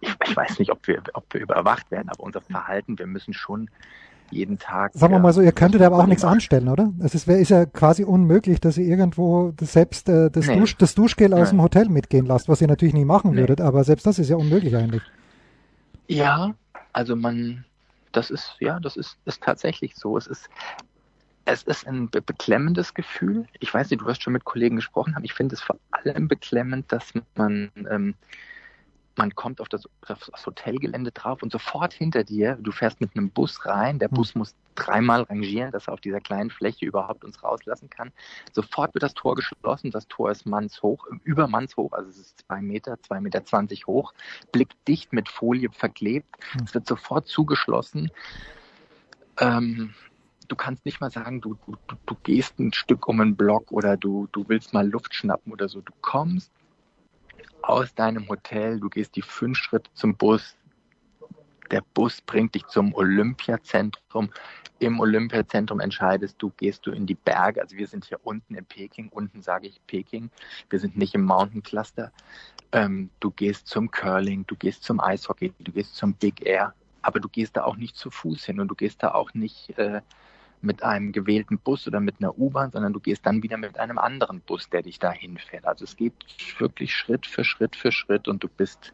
ich, 0.00 0.10
ich, 0.26 0.36
weiß 0.36 0.58
nicht, 0.58 0.70
ob 0.70 0.86
wir, 0.86 1.02
ob 1.14 1.24
wir 1.32 1.40
überwacht 1.40 1.90
werden, 1.90 2.08
aber 2.08 2.22
unser 2.22 2.40
Verhalten, 2.40 2.98
wir 2.98 3.06
müssen 3.06 3.32
schon 3.32 3.70
jeden 4.30 4.58
Tag. 4.58 4.92
Sagen 4.94 5.12
wir 5.12 5.18
mal 5.18 5.32
so, 5.32 5.40
ihr 5.42 5.52
könntet 5.52 5.82
aber 5.82 5.98
auch 5.98 6.06
nichts 6.06 6.24
anstellen, 6.24 6.68
oder? 6.68 6.92
Es 7.00 7.14
ist, 7.14 7.28
ist 7.28 7.50
ja 7.50 7.66
quasi 7.66 8.04
unmöglich, 8.04 8.60
dass 8.60 8.78
ihr 8.78 8.86
irgendwo 8.86 9.52
selbst 9.60 10.08
äh, 10.08 10.30
das, 10.30 10.46
nee. 10.46 10.58
Dusch, 10.58 10.76
das 10.76 10.94
Duschgel 10.94 11.34
aus 11.34 11.48
Nein. 11.48 11.58
dem 11.58 11.62
Hotel 11.62 11.88
mitgehen 11.88 12.26
lasst, 12.26 12.48
was 12.48 12.60
ihr 12.60 12.68
natürlich 12.68 12.94
nie 12.94 13.04
machen 13.04 13.32
nee. 13.32 13.38
würdet, 13.38 13.60
aber 13.60 13.84
selbst 13.84 14.06
das 14.06 14.18
ist 14.18 14.30
ja 14.30 14.36
unmöglich 14.36 14.74
eigentlich. 14.74 15.02
Ja, 16.08 16.54
also 16.92 17.14
man, 17.14 17.64
das 18.12 18.30
ist, 18.30 18.56
ja, 18.60 18.80
das 18.80 18.96
ist, 18.96 19.16
ist 19.24 19.42
tatsächlich 19.42 19.94
so. 19.96 20.16
Es 20.16 20.26
ist, 20.26 20.48
es 21.44 21.62
ist 21.62 21.86
ein 21.86 22.08
be 22.08 22.22
beklemmendes 22.22 22.94
Gefühl. 22.94 23.46
Ich 23.60 23.72
weiß 23.72 23.90
nicht, 23.90 24.00
du 24.00 24.06
hast 24.06 24.22
schon 24.22 24.32
mit 24.32 24.44
Kollegen 24.44 24.76
gesprochen 24.76 25.14
haben. 25.14 25.24
Ich 25.24 25.34
finde 25.34 25.54
es 25.54 25.62
vor 25.62 25.76
allem 25.90 26.28
beklemmend, 26.28 26.90
dass 26.90 27.12
man 27.34 27.70
ähm, 27.90 28.14
man 29.16 29.34
kommt 29.34 29.60
auf 29.60 29.68
das, 29.68 29.86
auf 30.06 30.30
das, 30.30 30.46
Hotelgelände 30.46 31.12
drauf 31.12 31.42
und 31.42 31.52
sofort 31.52 31.92
hinter 31.92 32.24
dir, 32.24 32.56
du 32.60 32.72
fährst 32.72 33.00
mit 33.00 33.16
einem 33.16 33.30
Bus 33.30 33.66
rein, 33.66 33.98
der 33.98 34.08
hm. 34.08 34.16
Bus 34.16 34.34
muss 34.34 34.54
dreimal 34.74 35.22
rangieren, 35.22 35.70
dass 35.70 35.88
er 35.88 35.94
auf 35.94 36.00
dieser 36.00 36.20
kleinen 36.20 36.50
Fläche 36.50 36.86
überhaupt 36.86 37.24
uns 37.24 37.42
rauslassen 37.42 37.90
kann. 37.90 38.12
Sofort 38.52 38.94
wird 38.94 39.02
das 39.02 39.14
Tor 39.14 39.34
geschlossen, 39.34 39.90
das 39.90 40.08
Tor 40.08 40.30
ist 40.30 40.46
mannshoch, 40.46 41.06
über 41.24 41.46
mannshoch, 41.46 41.92
also 41.92 42.08
es 42.08 42.18
ist 42.18 42.44
zwei 42.46 42.62
Meter, 42.62 43.00
zwei 43.02 43.20
Meter 43.20 43.44
zwanzig 43.44 43.86
hoch, 43.86 44.14
blickdicht 44.50 45.12
mit 45.12 45.28
Folie 45.28 45.70
verklebt, 45.70 46.28
hm. 46.52 46.64
es 46.64 46.74
wird 46.74 46.86
sofort 46.86 47.26
zugeschlossen. 47.26 48.10
Ähm, 49.38 49.94
du 50.48 50.56
kannst 50.56 50.84
nicht 50.84 51.00
mal 51.00 51.10
sagen, 51.10 51.40
du, 51.40 51.56
du, 51.66 51.96
du 52.06 52.14
gehst 52.22 52.58
ein 52.58 52.72
Stück 52.72 53.08
um 53.08 53.20
einen 53.20 53.36
Block 53.36 53.72
oder 53.72 53.96
du, 53.96 54.28
du 54.32 54.48
willst 54.48 54.72
mal 54.72 54.88
Luft 54.88 55.14
schnappen 55.14 55.52
oder 55.52 55.68
so. 55.68 55.80
Du 55.80 55.92
kommst, 56.00 56.50
aus 57.62 57.94
deinem 57.94 58.28
Hotel, 58.28 58.80
du 58.80 58.88
gehst 58.88 59.16
die 59.16 59.22
fünf 59.22 59.58
Schritte 59.58 59.90
zum 59.94 60.16
Bus, 60.16 60.56
der 61.72 61.82
Bus 61.94 62.20
bringt 62.20 62.54
dich 62.54 62.66
zum 62.66 62.94
Olympiazentrum. 62.94 64.30
Im 64.78 65.00
Olympiazentrum 65.00 65.80
entscheidest 65.80 66.36
du, 66.38 66.52
gehst 66.58 66.86
du 66.86 66.90
in 66.90 67.06
die 67.06 67.14
Berge. 67.14 67.62
Also 67.62 67.76
wir 67.76 67.86
sind 67.86 68.04
hier 68.04 68.20
unten 68.24 68.54
in 68.54 68.66
Peking. 68.66 69.08
Unten 69.08 69.40
sage 69.40 69.68
ich 69.68 69.80
Peking. 69.86 70.30
Wir 70.68 70.78
sind 70.78 70.98
nicht 70.98 71.14
im 71.14 71.22
Mountain 71.22 71.62
Cluster. 71.62 72.12
Ähm, 72.72 73.08
du 73.20 73.30
gehst 73.30 73.68
zum 73.68 73.90
Curling, 73.90 74.44
du 74.46 74.54
gehst 74.54 74.84
zum 74.84 75.00
Eishockey, 75.00 75.54
du 75.60 75.72
gehst 75.72 75.96
zum 75.96 76.12
Big 76.12 76.44
Air. 76.44 76.74
Aber 77.00 77.20
du 77.20 77.28
gehst 77.30 77.56
da 77.56 77.64
auch 77.64 77.76
nicht 77.76 77.96
zu 77.96 78.10
Fuß 78.10 78.44
hin 78.44 78.60
und 78.60 78.68
du 78.68 78.74
gehst 78.74 79.02
da 79.02 79.12
auch 79.12 79.32
nicht 79.32 79.70
äh, 79.78 80.02
mit 80.62 80.82
einem 80.82 81.12
gewählten 81.12 81.58
Bus 81.58 81.86
oder 81.86 82.00
mit 82.00 82.16
einer 82.20 82.38
U-Bahn, 82.38 82.70
sondern 82.70 82.92
du 82.92 83.00
gehst 83.00 83.26
dann 83.26 83.42
wieder 83.42 83.56
mit 83.56 83.78
einem 83.78 83.98
anderen 83.98 84.40
Bus, 84.40 84.68
der 84.70 84.82
dich 84.82 84.98
dahin 84.98 85.36
fährt. 85.36 85.66
Also 85.66 85.84
es 85.84 85.96
geht 85.96 86.14
wirklich 86.58 86.94
Schritt 86.94 87.26
für 87.26 87.44
Schritt 87.44 87.76
für 87.76 87.92
Schritt 87.92 88.28
und 88.28 88.42
du 88.42 88.48
bist, 88.48 88.92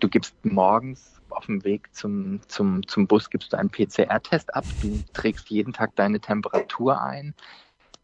du 0.00 0.08
gibst 0.08 0.34
morgens 0.44 1.20
auf 1.30 1.46
dem 1.46 1.62
Weg 1.64 1.94
zum, 1.94 2.40
zum, 2.48 2.86
zum 2.86 3.06
Bus 3.06 3.30
gibst 3.30 3.52
du 3.52 3.58
einen 3.58 3.70
PCR-Test 3.70 4.54
ab. 4.54 4.64
Du 4.82 5.02
trägst 5.12 5.48
jeden 5.50 5.72
Tag 5.72 5.94
deine 5.96 6.20
Temperatur 6.20 7.00
ein. 7.00 7.34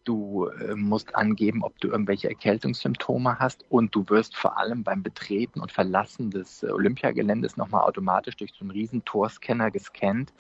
Du 0.07 0.47
äh, 0.47 0.77
musst 0.77 1.17
angeben, 1.17 1.65
ob 1.65 1.79
du 1.81 1.89
irgendwelche 1.89 2.29
Erkältungssymptome 2.29 3.41
hast 3.41 3.65
und 3.69 3.93
du 3.93 4.09
wirst 4.09 4.37
vor 4.37 4.57
allem 4.57 4.85
beim 4.85 5.03
Betreten 5.03 5.61
und 5.61 5.73
Verlassen 5.73 6.31
des 6.31 6.63
äh, 6.63 6.69
Olympiageländes 6.69 7.57
nochmal 7.57 7.83
automatisch 7.83 8.37
durch 8.37 8.53
so 8.53 8.61
einen 8.61 8.71
riesen 8.71 9.05
Torscanner 9.05 9.73
gescannt 9.73 10.33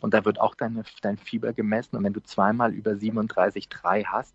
und 0.00 0.14
da 0.14 0.24
wird 0.24 0.40
auch 0.40 0.54
deine, 0.54 0.82
dein 1.02 1.18
Fieber 1.18 1.52
gemessen 1.52 1.96
und 1.96 2.04
wenn 2.04 2.14
du 2.14 2.22
zweimal 2.22 2.72
über 2.72 2.92
37,3 2.92 4.06
hast, 4.06 4.34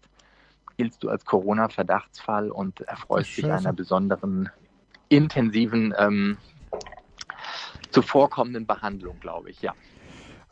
giltst 0.77 1.03
du 1.03 1.09
als 1.09 1.25
Corona-Verdachtsfall 1.25 2.51
und 2.51 2.81
erfreust 2.81 3.35
dich 3.35 3.51
einer 3.51 3.73
besonderen 3.73 4.49
intensiven 5.09 5.95
ähm, 5.97 6.37
zuvorkommenden 7.89 8.67
Behandlung, 8.67 9.19
glaube 9.19 9.49
ich, 9.49 9.59
ja. 9.63 9.73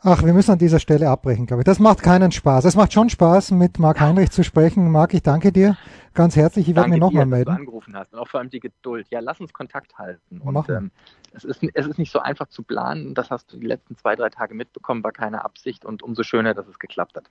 Ach, 0.02 0.22
wir 0.22 0.32
müssen 0.32 0.52
an 0.52 0.58
dieser 0.58 0.78
Stelle 0.78 1.08
abbrechen, 1.08 1.46
glaube 1.46 1.62
ich. 1.62 1.64
Das 1.64 1.78
macht 1.78 2.02
keinen 2.02 2.30
Spaß. 2.30 2.64
Es 2.66 2.76
macht 2.76 2.92
schon 2.92 3.08
Spaß, 3.08 3.52
mit 3.52 3.78
Marc 3.78 4.00
Heinrich 4.00 4.30
zu 4.30 4.44
sprechen. 4.44 4.90
Marc, 4.90 5.14
ich 5.14 5.22
danke 5.22 5.52
dir 5.52 5.76
ganz 6.14 6.36
herzlich. 6.36 6.68
Ich 6.68 6.74
werde 6.74 6.90
mir 6.90 6.98
nochmal 6.98 7.26
melden. 7.26 7.46
Dass 7.46 7.56
du 7.56 7.60
angerufen 7.60 7.96
hast 7.96 8.12
und 8.12 8.18
auch 8.18 8.28
vor 8.28 8.40
allem 8.40 8.50
die 8.50 8.60
Geduld. 8.60 9.06
Ja, 9.10 9.20
lass 9.20 9.40
uns 9.40 9.52
Kontakt 9.52 9.96
halten. 9.98 10.40
Und 10.40 10.68
ähm, 10.68 10.90
es, 11.32 11.44
ist, 11.44 11.62
es 11.74 11.86
ist 11.86 11.98
nicht 11.98 12.12
so 12.12 12.18
einfach 12.18 12.48
zu 12.48 12.62
planen. 12.62 13.14
Das 13.14 13.30
hast 13.30 13.52
du 13.52 13.58
die 13.58 13.66
letzten 13.66 13.96
zwei, 13.96 14.16
drei 14.16 14.28
Tage 14.28 14.54
mitbekommen, 14.54 15.04
war 15.04 15.12
keine 15.12 15.44
Absicht 15.44 15.84
und 15.84 16.02
umso 16.02 16.24
schöner, 16.24 16.54
dass 16.54 16.66
es 16.66 16.78
geklappt 16.78 17.16
hat. 17.16 17.30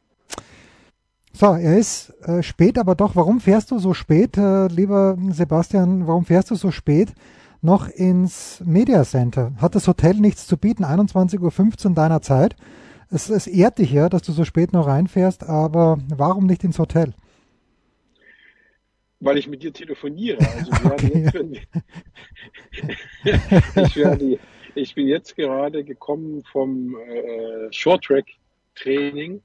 So, 1.33 1.47
er 1.47 1.77
ist 1.77 2.11
äh, 2.21 2.41
spät, 2.41 2.77
aber 2.77 2.95
doch. 2.95 3.15
Warum 3.15 3.41
fährst 3.41 3.69
du 3.71 3.77
so 3.77 3.93
spät, 3.93 4.37
äh, 4.37 4.67
lieber 4.67 5.17
Sebastian? 5.31 6.07
Warum 6.07 6.23
fährst 6.23 6.49
du 6.49 6.55
so 6.55 6.71
spät? 6.71 7.13
Noch 7.65 7.89
ins 7.89 8.61
Media 8.63 9.03
Center. 9.03 9.51
Hat 9.57 9.75
das 9.75 9.87
Hotel 9.87 10.13
nichts 10.13 10.47
zu 10.47 10.57
bieten, 10.57 10.85
21.15 10.85 11.89
Uhr 11.89 11.95
deiner 11.95 12.21
Zeit. 12.21 12.55
Es, 13.11 13.29
es 13.29 13.47
ehrt 13.47 13.79
dich 13.79 13.91
ja, 13.91 14.07
dass 14.07 14.21
du 14.21 14.31
so 14.31 14.45
spät 14.45 14.71
noch 14.71 14.87
reinfährst, 14.87 15.43
aber 15.43 15.97
warum 16.15 16.45
nicht 16.45 16.63
ins 16.63 16.79
Hotel? 16.79 17.13
Weil 19.19 19.37
ich 19.37 19.47
mit 19.47 19.63
dir 19.63 19.73
telefoniere. 19.73 20.37
Also 20.39 20.71
okay, 20.85 21.61
ich, 23.75 23.95
werde, 23.95 24.39
ich 24.75 24.95
bin 24.95 25.07
jetzt 25.07 25.35
gerade 25.35 25.83
gekommen 25.83 26.43
vom 26.51 26.95
äh, 26.95 27.71
Short 27.71 28.03
Track 28.03 28.25
Training 28.75 29.41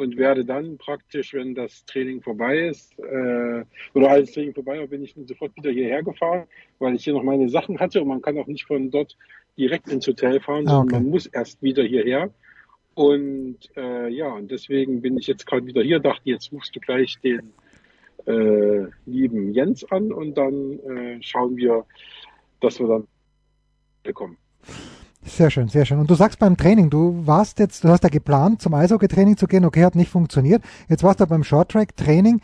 und 0.00 0.16
werde 0.16 0.44
dann 0.44 0.78
praktisch, 0.78 1.34
wenn 1.34 1.54
das 1.54 1.84
Training 1.84 2.22
vorbei 2.22 2.68
ist, 2.68 2.98
äh, 2.98 3.64
oder 3.94 4.10
als 4.10 4.32
Training 4.32 4.54
vorbei 4.54 4.78
war, 4.78 4.86
bin 4.86 5.04
ich 5.04 5.14
sofort 5.26 5.54
wieder 5.56 5.70
hierher 5.70 6.02
gefahren, 6.02 6.46
weil 6.78 6.94
ich 6.94 7.04
hier 7.04 7.12
noch 7.12 7.22
meine 7.22 7.50
Sachen 7.50 7.78
hatte 7.78 8.00
und 8.00 8.08
man 8.08 8.22
kann 8.22 8.38
auch 8.38 8.46
nicht 8.46 8.64
von 8.64 8.90
dort 8.90 9.16
direkt 9.58 9.88
ins 9.88 10.06
Hotel 10.06 10.40
fahren, 10.40 10.66
sondern 10.66 10.84
okay. 10.84 10.94
man 10.94 11.10
muss 11.10 11.26
erst 11.26 11.62
wieder 11.62 11.82
hierher. 11.82 12.30
Und 12.94 13.58
äh, 13.76 14.08
ja, 14.08 14.32
und 14.32 14.50
deswegen 14.50 15.02
bin 15.02 15.18
ich 15.18 15.26
jetzt 15.26 15.46
gerade 15.46 15.66
wieder 15.66 15.82
hier, 15.82 16.00
dachte, 16.00 16.22
jetzt 16.24 16.50
rufst 16.50 16.74
du 16.74 16.80
gleich 16.80 17.18
den 17.22 17.52
äh, 18.26 18.86
lieben 19.06 19.52
Jens 19.52 19.84
an 19.84 20.12
und 20.12 20.34
dann 20.34 20.78
äh, 20.80 21.18
schauen 21.20 21.56
wir, 21.56 21.84
dass 22.60 22.80
wir 22.80 22.88
dann 22.88 23.06
bekommen. 24.02 24.38
Sehr 25.22 25.50
schön, 25.50 25.68
sehr 25.68 25.84
schön. 25.84 25.98
Und 25.98 26.10
du 26.10 26.14
sagst 26.14 26.38
beim 26.38 26.56
Training, 26.56 26.88
du 26.88 27.26
warst 27.26 27.58
jetzt, 27.58 27.84
du 27.84 27.88
hast 27.88 28.02
ja 28.02 28.08
geplant, 28.08 28.62
zum 28.62 28.72
Eishockey-Training 28.72 29.36
zu 29.36 29.46
gehen, 29.46 29.64
okay, 29.64 29.84
hat 29.84 29.94
nicht 29.94 30.10
funktioniert. 30.10 30.62
Jetzt 30.88 31.02
warst 31.02 31.20
du 31.20 31.26
beim 31.26 31.44
Short-Track-Training 31.44 32.40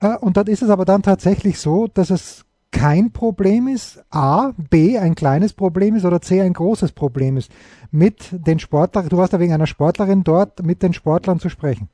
äh, 0.00 0.16
und 0.16 0.36
dort 0.36 0.48
ist 0.48 0.62
es 0.62 0.68
aber 0.68 0.84
dann 0.84 1.02
tatsächlich 1.02 1.58
so, 1.58 1.86
dass 1.86 2.10
es 2.10 2.44
kein 2.70 3.12
Problem 3.12 3.66
ist, 3.66 4.04
A, 4.10 4.52
B, 4.70 4.98
ein 4.98 5.14
kleines 5.14 5.54
Problem 5.54 5.96
ist 5.96 6.04
oder 6.04 6.20
C, 6.20 6.42
ein 6.42 6.52
großes 6.52 6.92
Problem 6.92 7.38
ist, 7.38 7.50
mit 7.90 8.28
den 8.30 8.58
Sportlern, 8.58 9.08
du 9.08 9.16
warst 9.16 9.32
ja 9.32 9.40
wegen 9.40 9.54
einer 9.54 9.66
Sportlerin 9.66 10.22
dort, 10.22 10.62
mit 10.62 10.82
den 10.82 10.92
Sportlern 10.92 11.40
zu 11.40 11.48
sprechen. 11.48 11.88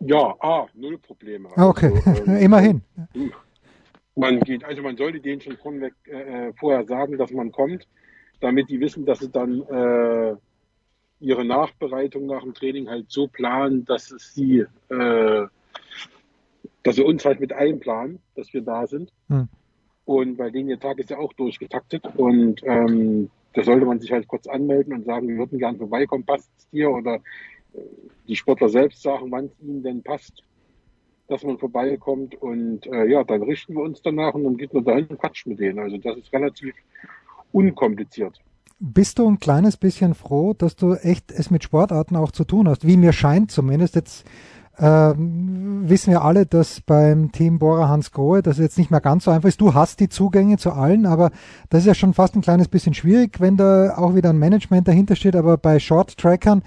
Ja, 0.00 0.34
A, 0.40 0.66
null 0.74 0.98
Probleme. 0.98 1.48
Ah, 1.56 1.66
okay, 1.66 1.92
also, 2.04 2.24
ähm, 2.26 2.36
immerhin. 2.36 2.82
Hm 3.14 3.32
man 4.18 4.40
geht, 4.40 4.64
also 4.64 4.82
man 4.82 4.96
sollte 4.96 5.20
denen 5.20 5.40
schon 5.40 5.56
vorweg, 5.56 5.94
äh, 6.06 6.52
vorher 6.54 6.84
sagen, 6.84 7.16
dass 7.16 7.30
man 7.30 7.52
kommt, 7.52 7.86
damit 8.40 8.68
die 8.68 8.80
wissen, 8.80 9.06
dass 9.06 9.20
sie 9.20 9.30
dann 9.30 9.62
äh, 9.62 10.36
ihre 11.20 11.44
Nachbereitung 11.44 12.26
nach 12.26 12.42
dem 12.42 12.54
Training 12.54 12.88
halt 12.88 13.10
so 13.10 13.28
planen, 13.28 13.84
dass 13.84 14.10
es 14.10 14.34
sie, 14.34 14.64
äh, 14.88 15.46
dass 16.82 16.96
sie 16.96 17.04
uns 17.04 17.24
halt 17.24 17.40
mit 17.40 17.52
einplanen, 17.52 18.20
dass 18.34 18.52
wir 18.52 18.62
da 18.62 18.86
sind. 18.86 19.12
Hm. 19.28 19.48
Und 20.04 20.36
bei 20.36 20.50
denen 20.50 20.70
ihr 20.70 20.80
Tag 20.80 20.98
ist 20.98 21.10
ja 21.10 21.18
auch 21.18 21.32
durchgetaktet 21.34 22.04
und 22.16 22.62
ähm, 22.64 23.30
da 23.52 23.62
sollte 23.62 23.86
man 23.86 24.00
sich 24.00 24.10
halt 24.12 24.26
kurz 24.26 24.46
anmelden 24.46 24.94
und 24.94 25.04
sagen, 25.04 25.28
wir 25.28 25.36
würden 25.36 25.58
gern 25.58 25.78
vorbeikommen, 25.78 26.24
passt 26.24 26.50
es 26.58 26.68
dir? 26.70 26.90
Oder 26.90 27.16
äh, 27.74 27.80
die 28.26 28.36
Sportler 28.36 28.68
selbst 28.68 29.02
sagen, 29.02 29.30
wann 29.30 29.46
es 29.46 29.60
ihnen 29.60 29.82
denn 29.82 30.02
passt 30.02 30.42
dass 31.28 31.44
man 31.44 31.58
vorbeikommt 31.58 32.34
und 32.40 32.86
äh, 32.86 33.06
ja, 33.06 33.22
dann 33.22 33.42
richten 33.42 33.74
wir 33.74 33.82
uns 33.82 34.00
danach 34.02 34.34
und 34.34 34.44
dann 34.44 34.56
geht 34.56 34.72
man 34.72 34.84
dahin 34.84 35.06
und 35.06 35.18
quatscht 35.18 35.46
mit 35.46 35.60
denen. 35.60 35.78
Also 35.78 35.98
das 35.98 36.16
ist 36.16 36.32
relativ 36.32 36.74
unkompliziert. 37.52 38.40
Bist 38.80 39.18
du 39.18 39.28
ein 39.28 39.38
kleines 39.38 39.76
bisschen 39.76 40.14
froh, 40.14 40.54
dass 40.54 40.76
du 40.76 40.94
echt 40.94 41.30
es 41.32 41.50
mit 41.50 41.64
Sportarten 41.64 42.16
auch 42.16 42.30
zu 42.30 42.44
tun 42.44 42.68
hast? 42.68 42.86
Wie 42.86 42.96
mir 42.96 43.12
scheint 43.12 43.50
zumindest. 43.50 43.96
Jetzt 43.96 44.24
äh, 44.78 45.12
wissen 45.16 46.12
wir 46.12 46.22
alle, 46.22 46.46
dass 46.46 46.80
beim 46.80 47.32
Team 47.32 47.58
Bora 47.58 47.88
Hans 47.88 48.12
Grohe 48.12 48.40
das 48.40 48.58
jetzt 48.58 48.78
nicht 48.78 48.92
mehr 48.92 49.00
ganz 49.00 49.24
so 49.24 49.32
einfach 49.32 49.48
ist. 49.48 49.60
Du 49.60 49.74
hast 49.74 49.98
die 49.98 50.08
Zugänge 50.08 50.56
zu 50.58 50.72
allen, 50.72 51.06
aber 51.06 51.32
das 51.68 51.80
ist 51.80 51.86
ja 51.86 51.94
schon 51.94 52.14
fast 52.14 52.36
ein 52.36 52.42
kleines 52.42 52.68
bisschen 52.68 52.94
schwierig, 52.94 53.40
wenn 53.40 53.56
da 53.56 53.96
auch 53.96 54.14
wieder 54.14 54.30
ein 54.30 54.38
Management 54.38 54.86
dahinter 54.86 55.16
steht. 55.16 55.34
Aber 55.34 55.58
bei 55.58 55.80
Short-Trackern 55.80 56.62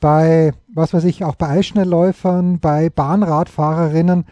bei, 0.00 0.52
was 0.68 0.92
weiß 0.94 1.04
ich, 1.04 1.24
auch 1.24 1.36
bei 1.36 1.48
Eisschnellläufern, 1.48 2.58
bei 2.58 2.90
Bahnradfahrerinnen. 2.90 4.24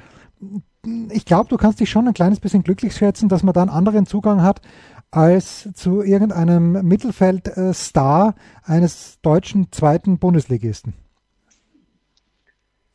Ich 1.11 1.24
glaube, 1.24 1.48
du 1.48 1.57
kannst 1.57 1.81
dich 1.81 1.90
schon 1.90 2.09
ein 2.09 2.14
kleines 2.14 2.40
bisschen 2.40 2.62
glücklich 2.62 2.94
schätzen, 2.94 3.28
dass 3.28 3.42
man 3.42 3.52
da 3.52 3.62
einen 3.62 3.70
anderen 3.70 4.07
Zugang 4.07 4.42
hat 4.42 4.62
als 5.11 5.70
zu 5.74 6.02
irgendeinem 6.02 6.87
Mittelfeldstar 6.87 8.35
eines 8.64 9.20
deutschen 9.22 9.72
zweiten 9.72 10.18
Bundesligisten. 10.18 10.94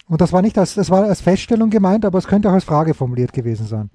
Und 0.08 0.22
das 0.22 0.32
war 0.32 0.42
nicht 0.42 0.58
als, 0.58 0.76
das 0.76 0.92
war 0.92 1.06
als 1.06 1.22
Feststellung 1.22 1.70
gemeint, 1.70 2.06
aber 2.06 2.18
es 2.20 2.28
könnte 2.28 2.50
auch 2.50 2.54
als 2.54 2.66
Frage 2.66 2.94
formuliert 2.94 3.34
gewesen 3.34 3.66
sein. 3.66 3.90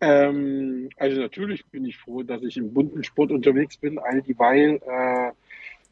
Ähm, 0.00 0.88
also 0.96 1.20
natürlich 1.20 1.66
bin 1.66 1.84
ich 1.84 1.98
froh, 1.98 2.22
dass 2.22 2.42
ich 2.42 2.56
im 2.56 2.72
bunten 2.72 3.02
Sport 3.04 3.32
unterwegs 3.32 3.76
bin, 3.76 3.98
all 3.98 4.22
dieweil 4.22 4.80
äh, 4.86 5.32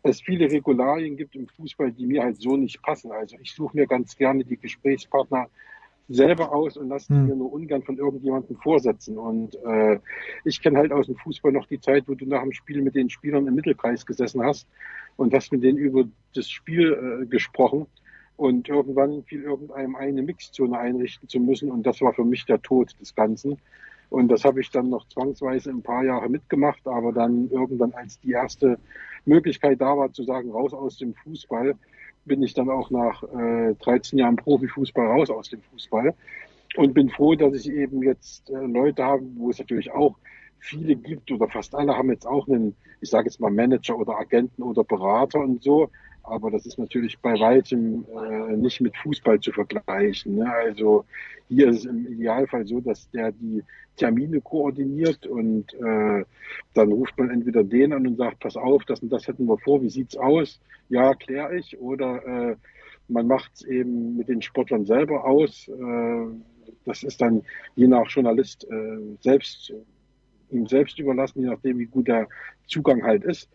es 0.02 0.20
viele 0.20 0.50
Regularien 0.50 1.16
gibt 1.16 1.34
im 1.34 1.48
Fußball, 1.48 1.92
die 1.92 2.06
mir 2.06 2.22
halt 2.22 2.40
so 2.40 2.56
nicht 2.56 2.82
passen. 2.82 3.12
Also 3.12 3.36
ich 3.40 3.52
suche 3.52 3.76
mir 3.76 3.86
ganz 3.86 4.16
gerne 4.16 4.44
die 4.44 4.56
Gesprächspartner 4.56 5.48
selber 6.08 6.52
aus 6.52 6.76
und 6.76 6.88
lasse 6.88 7.14
hm. 7.14 7.26
mir 7.26 7.36
nur 7.36 7.52
ungern 7.52 7.82
von 7.82 7.98
irgendjemandem 7.98 8.56
vorsetzen. 8.56 9.18
Und 9.18 9.54
äh, 9.64 9.98
ich 10.44 10.60
kenne 10.62 10.78
halt 10.78 10.92
aus 10.92 11.06
dem 11.06 11.16
Fußball 11.16 11.52
noch 11.52 11.66
die 11.66 11.80
Zeit, 11.80 12.04
wo 12.06 12.14
du 12.14 12.26
nach 12.26 12.42
dem 12.42 12.52
Spiel 12.52 12.80
mit 12.82 12.94
den 12.94 13.10
Spielern 13.10 13.46
im 13.46 13.54
Mittelkreis 13.54 14.06
gesessen 14.06 14.42
hast 14.42 14.66
und 15.16 15.34
hast 15.34 15.52
mit 15.52 15.62
denen 15.62 15.78
über 15.78 16.04
das 16.34 16.48
Spiel 16.48 17.22
äh, 17.22 17.26
gesprochen. 17.26 17.86
Und 18.36 18.68
irgendwann 18.68 19.24
fiel 19.24 19.42
irgendeinem 19.42 19.96
eine 19.96 20.22
Mixzone 20.22 20.78
einrichten 20.78 21.28
zu 21.28 21.40
müssen. 21.40 21.70
Und 21.70 21.84
das 21.84 22.00
war 22.00 22.14
für 22.14 22.24
mich 22.24 22.46
der 22.46 22.62
Tod 22.62 22.94
des 23.00 23.14
Ganzen. 23.14 23.58
Und 24.10 24.28
das 24.28 24.44
habe 24.44 24.60
ich 24.60 24.70
dann 24.70 24.88
noch 24.88 25.06
zwangsweise 25.08 25.70
ein 25.70 25.82
paar 25.82 26.04
Jahre 26.04 26.28
mitgemacht, 26.30 26.86
aber 26.86 27.12
dann 27.12 27.50
irgendwann, 27.50 27.92
als 27.92 28.18
die 28.20 28.30
erste 28.30 28.78
Möglichkeit 29.28 29.80
da 29.80 29.96
war, 29.96 30.12
zu 30.12 30.24
sagen, 30.24 30.50
raus 30.50 30.72
aus 30.72 30.98
dem 30.98 31.14
Fußball, 31.14 31.74
bin 32.24 32.42
ich 32.42 32.54
dann 32.54 32.68
auch 32.68 32.90
nach 32.90 33.22
äh, 33.22 33.74
13 33.74 34.18
Jahren 34.18 34.36
Profifußball 34.36 35.06
raus 35.06 35.30
aus 35.30 35.50
dem 35.50 35.62
Fußball 35.62 36.14
und 36.76 36.94
bin 36.94 37.08
froh, 37.08 37.34
dass 37.34 37.54
ich 37.54 37.72
eben 37.72 38.02
jetzt 38.02 38.50
äh, 38.50 38.66
Leute 38.66 39.04
habe, 39.04 39.24
wo 39.36 39.50
es 39.50 39.58
natürlich 39.58 39.90
auch 39.90 40.16
viele 40.58 40.96
gibt 40.96 41.30
oder 41.30 41.48
fast 41.48 41.74
alle 41.74 41.96
haben 41.96 42.10
jetzt 42.10 42.26
auch 42.26 42.46
einen, 42.48 42.74
ich 43.00 43.10
sage 43.10 43.28
jetzt 43.28 43.40
mal 43.40 43.50
Manager 43.50 43.96
oder 43.98 44.18
Agenten 44.18 44.62
oder 44.62 44.84
Berater 44.84 45.40
und 45.40 45.62
so, 45.62 45.90
aber 46.30 46.50
das 46.50 46.66
ist 46.66 46.78
natürlich 46.78 47.18
bei 47.18 47.38
weitem 47.38 48.04
äh, 48.14 48.56
nicht 48.56 48.80
mit 48.80 48.96
Fußball 48.96 49.40
zu 49.40 49.52
vergleichen. 49.52 50.36
Ne? 50.36 50.52
Also 50.52 51.04
hier 51.48 51.68
ist 51.68 51.78
es 51.78 51.84
im 51.86 52.06
Idealfall 52.06 52.66
so, 52.66 52.80
dass 52.80 53.10
der 53.10 53.32
die 53.32 53.62
Termine 53.96 54.40
koordiniert 54.40 55.26
und 55.26 55.72
äh, 55.74 56.24
dann 56.74 56.92
ruft 56.92 57.18
man 57.18 57.30
entweder 57.30 57.64
den 57.64 57.92
an 57.92 58.06
und 58.06 58.16
sagt, 58.16 58.40
pass 58.40 58.56
auf, 58.56 58.84
das 58.84 59.00
und 59.00 59.10
das 59.10 59.26
hätten 59.26 59.46
wir 59.46 59.58
vor, 59.58 59.82
wie 59.82 59.90
sieht's 59.90 60.16
aus? 60.16 60.60
Ja, 60.88 61.14
kläre 61.14 61.56
ich. 61.56 61.78
Oder 61.80 62.24
äh, 62.26 62.56
man 63.08 63.26
macht 63.26 63.52
es 63.54 63.64
eben 63.64 64.16
mit 64.16 64.28
den 64.28 64.42
Sportlern 64.42 64.84
selber 64.84 65.24
aus. 65.24 65.68
Äh, 65.68 66.26
das 66.84 67.02
ist 67.02 67.20
dann 67.20 67.42
je 67.76 67.86
nach 67.86 68.08
Journalist 68.08 68.66
äh, 68.70 69.16
selbst 69.20 69.72
ihm 70.50 70.66
selbst 70.66 70.98
überlassen, 70.98 71.42
je 71.42 71.48
nachdem, 71.48 71.78
wie 71.78 71.86
gut 71.86 72.08
der 72.08 72.28
Zugang 72.66 73.02
halt 73.02 73.24
ist. 73.24 73.50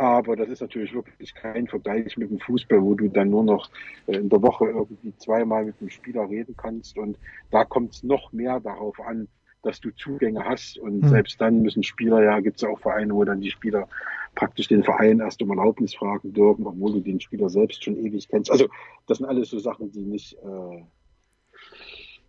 Aber 0.00 0.34
das 0.34 0.48
ist 0.48 0.62
natürlich 0.62 0.94
wirklich 0.94 1.34
kein 1.34 1.66
Vergleich 1.66 2.16
mit 2.16 2.30
dem 2.30 2.38
Fußball, 2.38 2.80
wo 2.80 2.94
du 2.94 3.08
dann 3.08 3.28
nur 3.28 3.44
noch 3.44 3.68
äh, 4.06 4.16
in 4.16 4.30
der 4.30 4.40
Woche 4.40 4.64
irgendwie 4.64 5.14
zweimal 5.18 5.66
mit 5.66 5.78
dem 5.78 5.90
Spieler 5.90 6.26
reden 6.26 6.54
kannst. 6.56 6.96
Und 6.96 7.18
da 7.50 7.66
kommt 7.66 7.92
es 7.92 8.02
noch 8.02 8.32
mehr 8.32 8.60
darauf 8.60 8.98
an, 8.98 9.28
dass 9.62 9.78
du 9.78 9.90
Zugänge 9.90 10.42
hast. 10.42 10.78
Und 10.78 11.02
mhm. 11.02 11.08
selbst 11.08 11.38
dann 11.38 11.60
müssen 11.60 11.82
Spieler, 11.82 12.22
ja, 12.22 12.40
gibt 12.40 12.56
es 12.56 12.64
auch 12.64 12.80
Vereine, 12.80 13.12
wo 13.14 13.24
dann 13.24 13.42
die 13.42 13.50
Spieler 13.50 13.88
praktisch 14.34 14.68
den 14.68 14.84
Verein 14.84 15.20
erst 15.20 15.42
um 15.42 15.50
Erlaubnis 15.50 15.94
fragen 15.94 16.32
dürfen, 16.32 16.66
obwohl 16.66 16.92
du 16.94 17.00
den 17.00 17.20
Spieler 17.20 17.50
selbst 17.50 17.84
schon 17.84 17.98
ewig 17.98 18.26
kennst. 18.26 18.50
Also 18.50 18.68
das 19.06 19.18
sind 19.18 19.26
alles 19.26 19.50
so 19.50 19.58
Sachen, 19.58 19.92
die 19.92 20.06
nicht, 20.06 20.32
äh, 20.32 20.82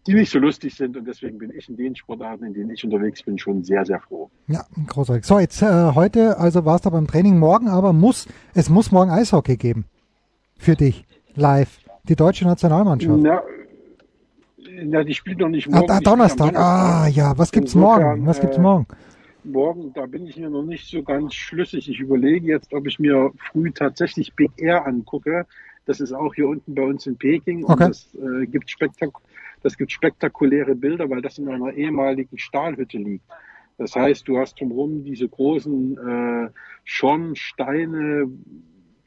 die 0.08 0.14
nicht 0.14 0.32
so 0.32 0.40
lustig 0.40 0.76
sind 0.76 0.98
und 0.98 1.06
deswegen 1.06 1.38
bin 1.38 1.52
ich 1.56 1.70
in 1.70 1.78
den 1.78 1.96
Sportarten, 1.96 2.46
in 2.46 2.54
denen 2.54 2.72
ich 2.72 2.84
unterwegs 2.84 3.22
bin, 3.24 3.38
schon 3.38 3.64
sehr, 3.64 3.86
sehr 3.86 4.00
froh. 4.00 4.30
Ja, 4.48 4.66
großartig. 4.88 5.26
So, 5.26 5.40
jetzt 5.40 5.62
äh, 5.62 5.92
heute, 5.94 6.38
also 6.40 6.66
warst 6.66 6.86
du 6.86 6.92
beim 6.92 7.08
Training, 7.08 7.38
morgen 7.38 7.68
aber 7.68 7.94
muss, 7.94 8.28
es 8.56 8.70
muss 8.70 8.92
morgen 8.92 9.12
Eishockey 9.12 9.58
geben. 9.58 9.86
Für 10.58 10.76
dich, 10.76 11.06
live. 11.36 11.80
Die 12.08 12.16
deutsche 12.16 12.46
Nationalmannschaft. 12.46 13.20
Na, 13.22 13.42
na 14.84 15.04
die 15.04 15.14
spielt 15.14 15.40
noch 15.40 15.50
nicht 15.50 15.70
morgen. 15.70 15.90
Ah, 15.90 16.00
Donnerstag. 16.00 16.56
Ah, 16.56 17.08
ja, 17.08 17.38
was 17.38 17.52
gibt's 17.52 17.76
Insofern, 17.76 18.02
morgen? 18.02 18.26
Was 18.26 18.42
gibt's 18.42 18.58
äh, 18.58 18.62
morgen? 18.62 18.88
morgen, 19.44 19.92
da 19.94 20.06
bin 20.06 20.28
ich 20.28 20.38
mir 20.38 20.50
noch 20.50 20.64
nicht 20.64 20.90
so 20.90 21.04
ganz 21.04 21.34
schlüssig. 21.34 21.90
Ich 21.90 22.00
überlege 22.00 22.48
jetzt, 22.48 22.74
ob 22.74 22.88
ich 22.88 23.00
mir 23.00 23.32
früh 23.52 23.72
tatsächlich 23.72 24.34
Big 24.36 24.52
Air 24.58 24.86
angucke. 24.86 25.46
Das 25.86 26.00
ist 26.00 26.14
auch 26.14 26.34
hier 26.36 26.48
unten 26.48 26.76
bei 26.76 26.84
uns 26.84 27.08
in 27.08 27.18
Peking 27.18 27.64
okay. 27.64 27.72
und 27.72 27.80
das 27.80 28.14
äh, 28.16 28.46
gibt 28.46 28.70
spektak 28.70 29.12
das 29.64 29.78
gibt 29.78 29.92
spektakuläre 29.92 30.76
Bilder, 30.76 31.10
weil 31.10 31.22
das 31.22 31.38
in 31.38 31.50
einer 31.50 31.74
ehemaligen 31.74 32.38
Stahlhütte 32.38 32.98
liegt. 32.98 33.26
Das 33.78 33.96
heißt, 33.96 34.28
du 34.28 34.38
hast 34.38 34.60
drumherum 34.60 35.04
diese 35.04 35.28
großen 35.28 35.98
äh, 35.98 36.50
Schornsteine 36.84 38.30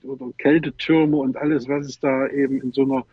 oder 0.03 0.27
Kältetürme 0.38 1.17
und 1.17 1.37
alles, 1.37 1.69
was 1.69 1.87
es 1.87 2.01
da 2.01 2.27
eben 2.29 2.61
in 2.61 2.73
so 2.73 2.83
einer, 2.83 3.05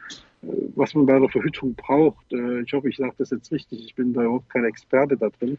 äh, 0.42 0.48
was 0.76 0.96
man 0.96 1.06
bei 1.06 1.20
der 1.20 1.30
Verhüttung 1.30 1.76
braucht. 1.76 2.32
Äh, 2.34 2.62
ich 2.62 2.74
hoffe, 2.74 2.90
ich 2.90 2.98
sage 2.98 3.14
das 3.18 3.30
jetzt 3.30 3.52
richtig. 3.52 3.86
Ich 3.86 3.96
bin 3.96 4.14
da 4.14 4.24
überhaupt 4.24 4.50
kein 4.50 4.66
Experte 4.66 5.18
da 5.18 5.30
drin. 5.30 5.58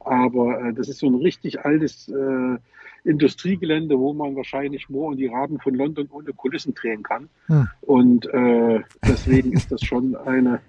Aber 0.00 0.60
äh, 0.60 0.72
das 0.72 0.88
ist 0.88 0.98
so 0.98 1.06
ein 1.06 1.16
richtig 1.16 1.64
altes 1.64 2.08
äh, 2.08 2.58
Industriegelände, 3.04 3.98
wo 3.98 4.12
man 4.12 4.36
wahrscheinlich 4.36 4.88
Moor 4.88 5.08
und 5.08 5.16
die 5.16 5.26
Raben 5.26 5.58
von 5.58 5.74
London 5.74 6.08
ohne 6.10 6.32
Kulissen 6.32 6.74
drehen 6.74 7.02
kann. 7.02 7.28
Hm. 7.46 7.68
Und 7.82 8.26
äh, 8.26 8.80
deswegen 9.06 9.52
ist 9.52 9.70
das 9.72 9.82
schon 9.82 10.16
eine, 10.16 10.60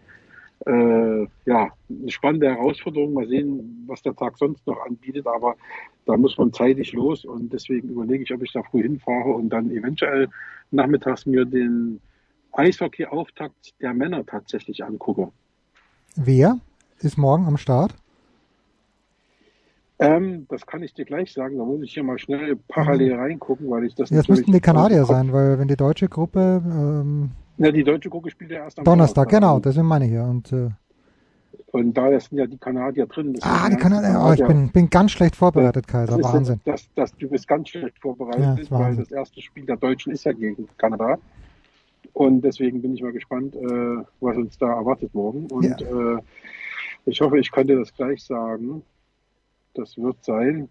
äh, 0.66 1.28
ja, 1.46 1.72
eine 1.90 2.12
spannende 2.12 2.50
Herausforderung. 2.50 3.14
Mal 3.14 3.28
sehen, 3.28 3.84
was 3.88 4.02
der 4.02 4.16
Tag 4.16 4.38
sonst 4.38 4.66
noch 4.66 4.86
anbietet. 4.86 5.28
Aber 5.28 5.56
da 6.06 6.18
muss 6.18 6.38
man 6.38 6.54
zeitig 6.54 6.94
los 6.94 7.26
und 7.26 7.52
deswegen 7.52 7.90
überlege 7.90 8.24
ich, 8.24 8.34
ob 8.34 8.42
ich 8.44 8.52
da 8.52 8.64
früh 8.64 8.82
hinfahre 8.84 9.32
und 9.32 9.50
dann 9.50 9.72
eventuell 9.72 10.30
nachmittags 10.72 11.26
mir 11.26 11.46
den 11.46 12.00
Eishockey-Auftakt 12.54 13.74
der 13.82 13.94
Männer 13.94 14.26
tatsächlich 14.26 14.84
angucke. 14.84 15.32
Wer 16.16 16.60
ist 17.00 17.18
morgen 17.18 17.46
am 17.46 17.58
Start? 17.58 17.96
Ähm, 20.00 20.48
das 20.50 20.66
kann 20.66 20.84
ich 20.84 20.94
dir 20.94 21.06
gleich 21.06 21.34
sagen. 21.34 21.58
Da 21.58 21.66
muss 21.66 21.82
ich 21.82 21.94
hier 21.94 22.04
mal 22.04 22.18
schnell 22.20 22.56
parallel 22.68 23.14
mhm. 23.14 23.20
reingucken, 23.20 23.70
weil 23.70 23.86
ich 23.86 23.96
das. 23.96 24.10
Ja, 24.10 24.18
das 24.18 24.28
müssten 24.28 24.52
die 24.52 24.60
Kanadier 24.60 25.06
sein, 25.06 25.32
weil 25.32 25.60
wenn 25.60 25.68
die 25.68 25.76
deutsche 25.76 26.10
Gruppe. 26.10 26.62
Ähm, 26.66 27.32
ja, 27.58 27.72
die 27.72 27.84
deutsche 27.84 28.10
Gruppe 28.10 28.30
spielt 28.30 28.52
ja 28.52 28.64
erst 28.64 28.80
am 28.80 28.86
Donnerstag. 28.86 29.30
Donnerstag 29.30 29.30
genau, 29.30 29.60
das 29.60 29.76
sind 29.76 29.86
meine 29.86 30.06
hier. 30.06 30.24
Und, 30.24 30.52
äh, 30.52 30.70
und 31.72 31.94
da 31.94 32.20
sind 32.20 32.38
ja 32.38 32.46
die 32.46 32.58
Kanadier 32.58 33.06
drin. 33.08 33.38
ah, 33.42 33.70
die 33.70 33.78
Kanadier. 33.78 34.22
Oh, 34.24 34.34
ich 34.34 34.46
bin, 34.46 34.72
bin 34.72 34.90
ganz 34.90 35.12
schlecht 35.12 35.36
vorbereitet, 35.36 35.88
Kaiser. 35.88 36.18
Das 36.18 36.34
Wahnsinn. 36.34 36.62
Das, 36.66 36.90
das, 36.96 37.16
du 37.18 37.30
bist 37.30 37.48
ganz 37.48 37.70
schlecht 37.70 38.00
vorbereitet, 38.00 38.70
ja, 38.70 38.80
weil 38.80 38.96
das 38.96 39.12
erste 39.12 39.42
Spiel 39.42 39.66
der 39.66 39.78
Deutschen 39.78 40.12
ist 40.14 40.24
ja 40.26 40.34
gegen 40.34 40.68
Kanada. 40.78 41.18
Und 42.14 42.42
deswegen 42.42 42.82
bin 42.82 42.94
ich 42.94 43.02
mal 43.02 43.12
gespannt, 43.12 43.56
äh, 43.56 44.04
was 44.20 44.38
uns 44.38 44.58
da 44.58 44.74
erwartet 44.74 45.14
morgen. 45.16 45.48
Und 45.48 45.82
ja. 45.82 46.18
äh, 46.18 46.22
ich 47.06 47.20
hoffe, 47.22 47.40
ich 47.40 47.52
kann 47.52 47.68
dir 47.68 47.80
das 47.80 47.94
gleich 47.94 48.24
sagen 48.24 48.84
das 49.74 49.98
wird 49.98 50.24
sein. 50.24 50.70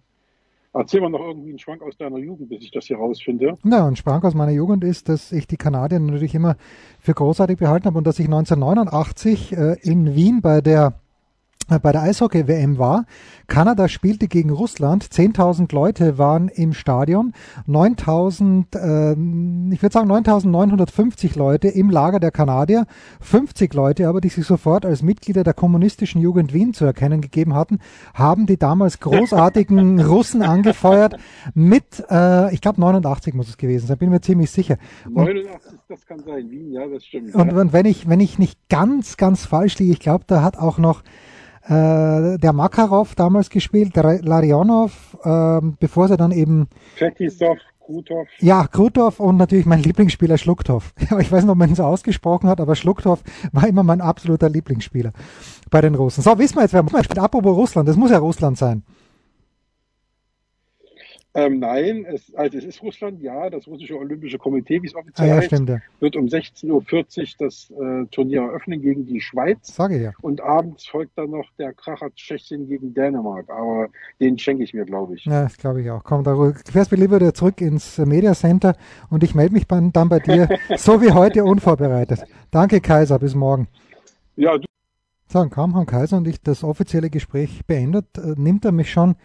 Erzähl 0.74 1.02
mal 1.02 1.10
noch 1.10 1.20
irgendwie 1.20 1.50
einen 1.50 1.58
Schwank 1.58 1.82
aus 1.82 1.96
deiner 1.98 2.16
Jugend, 2.16 2.48
bis 2.48 2.62
ich 2.62 2.70
das 2.70 2.86
hier 2.86 2.96
rausfinde. 2.96 3.58
Ja, 3.62 3.86
ein 3.86 3.96
Schwank 3.96 4.24
aus 4.24 4.34
meiner 4.34 4.52
Jugend 4.52 4.84
ist, 4.84 5.08
dass 5.08 5.30
ich 5.30 5.46
die 5.46 5.58
Kanadier 5.58 6.00
natürlich 6.00 6.34
immer 6.34 6.56
für 6.98 7.12
großartig 7.12 7.58
behalten 7.58 7.84
habe 7.86 7.98
und 7.98 8.06
dass 8.06 8.18
ich 8.18 8.24
1989 8.24 9.52
äh, 9.52 9.76
in 9.82 10.14
Wien 10.14 10.40
bei 10.40 10.62
der 10.62 10.94
bei 11.66 11.92
der 11.92 12.02
Eishockey-WM 12.02 12.78
war. 12.78 13.06
Kanada 13.46 13.88
spielte 13.88 14.28
gegen 14.28 14.50
Russland. 14.50 15.04
10.000 15.04 15.74
Leute 15.74 16.18
waren 16.18 16.48
im 16.48 16.72
Stadion. 16.72 17.32
9.000, 17.68 18.76
äh, 18.76 19.12
ich 19.74 19.82
würde 19.82 19.92
sagen 19.92 20.10
9.950 20.10 21.38
Leute 21.38 21.68
im 21.68 21.90
Lager 21.90 22.20
der 22.20 22.30
Kanadier. 22.30 22.86
50 23.20 23.74
Leute 23.74 24.08
aber, 24.08 24.20
die 24.20 24.28
sich 24.28 24.46
sofort 24.46 24.84
als 24.86 25.02
Mitglieder 25.02 25.44
der 25.44 25.54
kommunistischen 25.54 26.20
Jugend 26.20 26.52
Wien 26.52 26.72
zu 26.74 26.84
erkennen 26.84 27.20
gegeben 27.20 27.54
hatten, 27.54 27.78
haben 28.14 28.46
die 28.46 28.56
damals 28.56 29.00
großartigen 29.00 30.00
Russen 30.04 30.42
angefeuert 30.42 31.16
mit, 31.54 32.04
äh, 32.10 32.52
ich 32.54 32.60
glaube 32.60 32.80
89 32.80 33.34
muss 33.34 33.48
es 33.48 33.56
gewesen 33.56 33.86
sein, 33.86 33.98
bin 33.98 34.10
mir 34.10 34.20
ziemlich 34.20 34.50
sicher. 34.50 34.78
Und, 35.06 35.26
89, 35.26 35.72
das 35.88 36.06
kann 36.06 36.20
sein, 36.20 36.50
Wien, 36.50 36.72
ja, 36.72 36.86
das 36.86 37.04
stimmt. 37.04 37.34
Und, 37.34 37.52
und 37.52 37.72
wenn 37.72 37.86
ich, 37.86 38.08
wenn 38.08 38.20
ich 38.20 38.38
nicht 38.38 38.58
ganz, 38.68 39.16
ganz 39.16 39.46
falsch 39.46 39.78
liege, 39.78 39.92
ich 39.92 40.00
glaube, 40.00 40.24
da 40.26 40.42
hat 40.42 40.58
auch 40.58 40.78
noch 40.78 41.02
äh, 41.64 42.38
der 42.38 42.52
Makarov 42.52 43.14
damals 43.14 43.50
gespielt, 43.50 43.96
der 43.96 44.20
Larionov, 44.22 45.16
äh, 45.22 45.60
bevor 45.78 46.08
sie 46.08 46.16
dann 46.16 46.32
eben. 46.32 46.68
Fetisov, 46.96 47.58
Krutov. 47.84 48.28
Ja, 48.40 48.66
Krutov 48.66 49.20
und 49.20 49.36
natürlich 49.36 49.66
mein 49.66 49.82
Lieblingsspieler 49.82 50.38
Schlucktov. 50.38 50.94
ich 51.00 51.30
weiß 51.30 51.42
nicht, 51.44 51.50
ob 51.50 51.58
man 51.58 51.68
ihn 51.68 51.74
so 51.74 51.84
ausgesprochen 51.84 52.48
hat, 52.48 52.60
aber 52.60 52.74
Schlucktov 52.74 53.22
war 53.52 53.66
immer 53.68 53.82
mein 53.82 54.00
absoluter 54.00 54.48
Lieblingsspieler 54.48 55.12
bei 55.70 55.80
den 55.80 55.94
Russen. 55.94 56.22
So, 56.22 56.38
wissen 56.38 56.56
wir 56.56 56.62
jetzt, 56.62 56.74
wer 56.74 56.82
muss 56.82 56.94
Apropos 57.16 57.56
Russland, 57.56 57.88
das 57.88 57.96
muss 57.96 58.10
ja 58.10 58.18
Russland 58.18 58.58
sein. 58.58 58.82
Ähm, 61.34 61.60
nein, 61.60 62.04
es, 62.04 62.34
also 62.34 62.58
es 62.58 62.64
ist 62.64 62.82
Russland, 62.82 63.22
ja, 63.22 63.48
das 63.48 63.66
russische 63.66 63.98
Olympische 63.98 64.36
Komitee, 64.36 64.82
wie 64.82 64.88
es 64.88 64.94
offiziell 64.94 65.30
ah, 65.30 65.30
ja, 65.30 65.36
heißt, 65.36 65.46
stimmt, 65.46 65.70
ja. 65.70 65.78
wird 65.98 66.14
um 66.14 66.26
16.40 66.26 66.70
Uhr 66.70 66.84
das 67.38 67.70
äh, 67.70 68.06
Turnier 68.10 68.42
eröffnen 68.42 68.82
gegen 68.82 69.06
die 69.06 69.20
Schweiz. 69.20 69.74
Sage 69.74 69.98
ja. 69.98 70.12
Und 70.20 70.42
abends 70.42 70.86
folgt 70.86 71.16
dann 71.16 71.30
noch 71.30 71.48
der 71.58 71.72
Kracher 71.72 72.14
Tschechien 72.14 72.68
gegen 72.68 72.92
Dänemark, 72.92 73.48
aber 73.48 73.88
den 74.20 74.38
schenke 74.38 74.62
ich 74.62 74.74
mir, 74.74 74.84
glaube 74.84 75.14
ich. 75.14 75.24
Ja, 75.24 75.44
das 75.44 75.56
glaube 75.56 75.80
ich 75.80 75.90
auch. 75.90 76.04
Komm, 76.04 76.22
da 76.22 76.36
fährst 76.70 76.92
du 76.92 76.96
lieber 76.96 77.16
wieder 77.16 77.32
zurück 77.32 77.62
ins 77.62 77.96
Media 77.96 78.34
Center 78.34 78.76
und 79.08 79.24
ich 79.24 79.34
melde 79.34 79.54
mich 79.54 79.66
dann 79.66 80.08
bei 80.10 80.18
dir, 80.18 80.48
so 80.76 81.00
wie 81.00 81.12
heute, 81.12 81.44
unvorbereitet. 81.44 82.24
Danke, 82.50 82.82
Kaiser, 82.82 83.18
bis 83.18 83.34
morgen. 83.34 83.68
Ja, 84.36 84.58
du. 84.58 84.66
So, 85.28 85.48
kaum 85.48 85.74
haben 85.74 85.86
Kaiser 85.86 86.18
und 86.18 86.28
ich 86.28 86.42
das 86.42 86.62
offizielle 86.62 87.08
Gespräch 87.08 87.64
beendet, 87.66 88.18
äh, 88.18 88.34
nimmt 88.36 88.66
er 88.66 88.72
mich 88.72 88.90
schon 88.90 89.16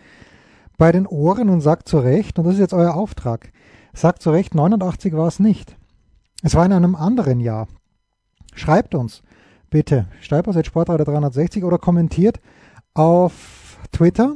bei 0.77 0.91
den 0.91 1.07
Ohren 1.07 1.49
und 1.49 1.61
sagt 1.61 1.87
zu 1.87 1.99
Recht, 1.99 2.37
und 2.37 2.45
das 2.45 2.55
ist 2.55 2.59
jetzt 2.59 2.73
euer 2.73 2.95
Auftrag, 2.95 3.51
sagt 3.93 4.21
zu 4.21 4.31
Recht, 4.31 4.55
89 4.55 5.13
war 5.13 5.27
es 5.27 5.39
nicht. 5.39 5.75
Es 6.43 6.55
war 6.55 6.65
in 6.65 6.73
einem 6.73 6.95
anderen 6.95 7.39
Jahr. 7.39 7.67
Schreibt 8.53 8.95
uns 8.95 9.23
bitte, 9.69 10.07
Sportreiter 10.21 11.03
360 11.03 11.63
oder 11.63 11.77
kommentiert 11.77 12.39
auf 12.93 13.79
Twitter 13.91 14.35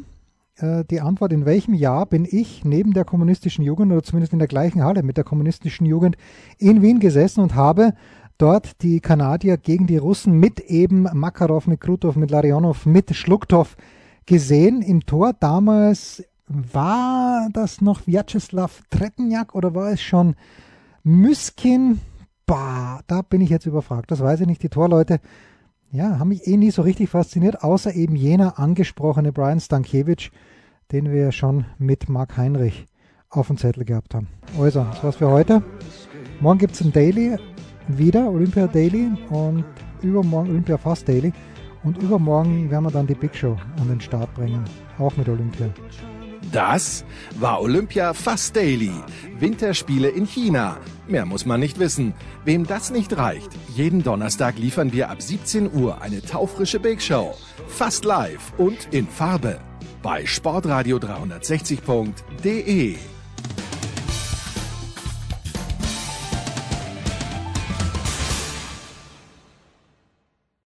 äh, 0.61 0.83
die 0.85 1.01
Antwort, 1.01 1.33
in 1.33 1.45
welchem 1.45 1.73
Jahr 1.73 2.05
bin 2.05 2.27
ich 2.29 2.63
neben 2.63 2.93
der 2.93 3.05
kommunistischen 3.05 3.63
Jugend 3.63 3.91
oder 3.91 4.03
zumindest 4.03 4.33
in 4.33 4.39
der 4.39 4.47
gleichen 4.47 4.83
Halle 4.83 5.03
mit 5.03 5.17
der 5.17 5.23
kommunistischen 5.23 5.85
Jugend 5.85 6.17
in 6.57 6.81
Wien 6.81 6.99
gesessen 6.99 7.41
und 7.41 7.55
habe 7.55 7.93
dort 8.37 8.81
die 8.81 8.99
Kanadier 8.99 9.57
gegen 9.57 9.87
die 9.87 9.97
Russen 9.97 10.33
mit 10.33 10.59
eben 10.59 11.03
Makarov, 11.13 11.67
mit 11.67 11.81
Krutov, 11.81 12.15
mit 12.15 12.31
Larionov, 12.31 12.85
mit 12.85 13.15
Schlucktow 13.15 13.75
gesehen. 14.25 14.81
Im 14.81 15.05
Tor 15.05 15.33
damals 15.39 16.23
war 16.73 17.49
das 17.53 17.81
noch 17.81 18.07
Vyacheslav 18.07 18.81
Trettenjak 18.89 19.55
oder 19.55 19.73
war 19.75 19.91
es 19.91 20.01
schon 20.01 20.35
Müskin? 21.03 21.99
Bah, 22.45 23.01
da 23.07 23.21
bin 23.21 23.41
ich 23.41 23.49
jetzt 23.49 23.65
überfragt. 23.65 24.11
Das 24.11 24.21
weiß 24.21 24.41
ich 24.41 24.47
nicht. 24.47 24.61
Die 24.61 24.69
Torleute, 24.69 25.19
ja, 25.91 26.19
haben 26.19 26.29
mich 26.29 26.47
eh 26.47 26.57
nie 26.57 26.71
so 26.71 26.81
richtig 26.81 27.09
fasziniert, 27.09 27.63
außer 27.63 27.93
eben 27.95 28.15
jener 28.15 28.59
angesprochene 28.59 29.31
Brian 29.31 29.59
Stankiewicz, 29.59 30.31
den 30.91 31.11
wir 31.11 31.31
schon 31.31 31.65
mit 31.77 32.09
Marc 32.09 32.37
Heinrich 32.37 32.85
auf 33.29 33.47
dem 33.47 33.57
Zettel 33.57 33.85
gehabt 33.85 34.13
haben. 34.13 34.27
Also, 34.59 34.83
das 34.83 35.03
war's 35.03 35.15
für 35.15 35.29
heute. 35.29 35.63
Morgen 36.41 36.59
gibt 36.59 36.73
es 36.73 36.81
ein 36.81 36.91
Daily 36.91 37.37
wieder, 37.87 38.29
Olympia 38.29 38.67
Daily 38.67 39.11
und 39.29 39.65
übermorgen 40.01 40.49
Olympia 40.49 40.77
Fast 40.77 41.07
Daily. 41.07 41.31
Und 41.83 41.97
übermorgen 41.97 42.69
werden 42.69 42.83
wir 42.83 42.91
dann 42.91 43.07
die 43.07 43.15
Big 43.15 43.35
Show 43.35 43.57
an 43.79 43.87
den 43.87 44.01
Start 44.01 44.33
bringen, 44.35 44.63
auch 44.99 45.15
mit 45.17 45.27
Olympia. 45.27 45.67
Das 46.51 47.05
war 47.39 47.61
Olympia 47.61 48.13
Fast 48.13 48.57
Daily. 48.57 48.91
Winterspiele 49.39 50.09
in 50.09 50.25
China. 50.25 50.79
Mehr 51.07 51.25
muss 51.25 51.45
man 51.45 51.61
nicht 51.61 51.79
wissen. 51.79 52.13
Wem 52.43 52.67
das 52.67 52.91
nicht 52.91 53.15
reicht, 53.15 53.51
jeden 53.73 54.03
Donnerstag 54.03 54.57
liefern 54.57 54.91
wir 54.91 55.09
ab 55.09 55.21
17 55.21 55.73
Uhr 55.73 56.01
eine 56.01 56.21
taufrische 56.21 56.81
Big 56.81 57.01
Show. 57.01 57.33
Fast 57.67 58.03
live 58.03 58.51
und 58.57 58.89
in 58.91 59.07
Farbe. 59.07 59.61
Bei 60.01 60.23
sportradio360.de. 60.23 63.10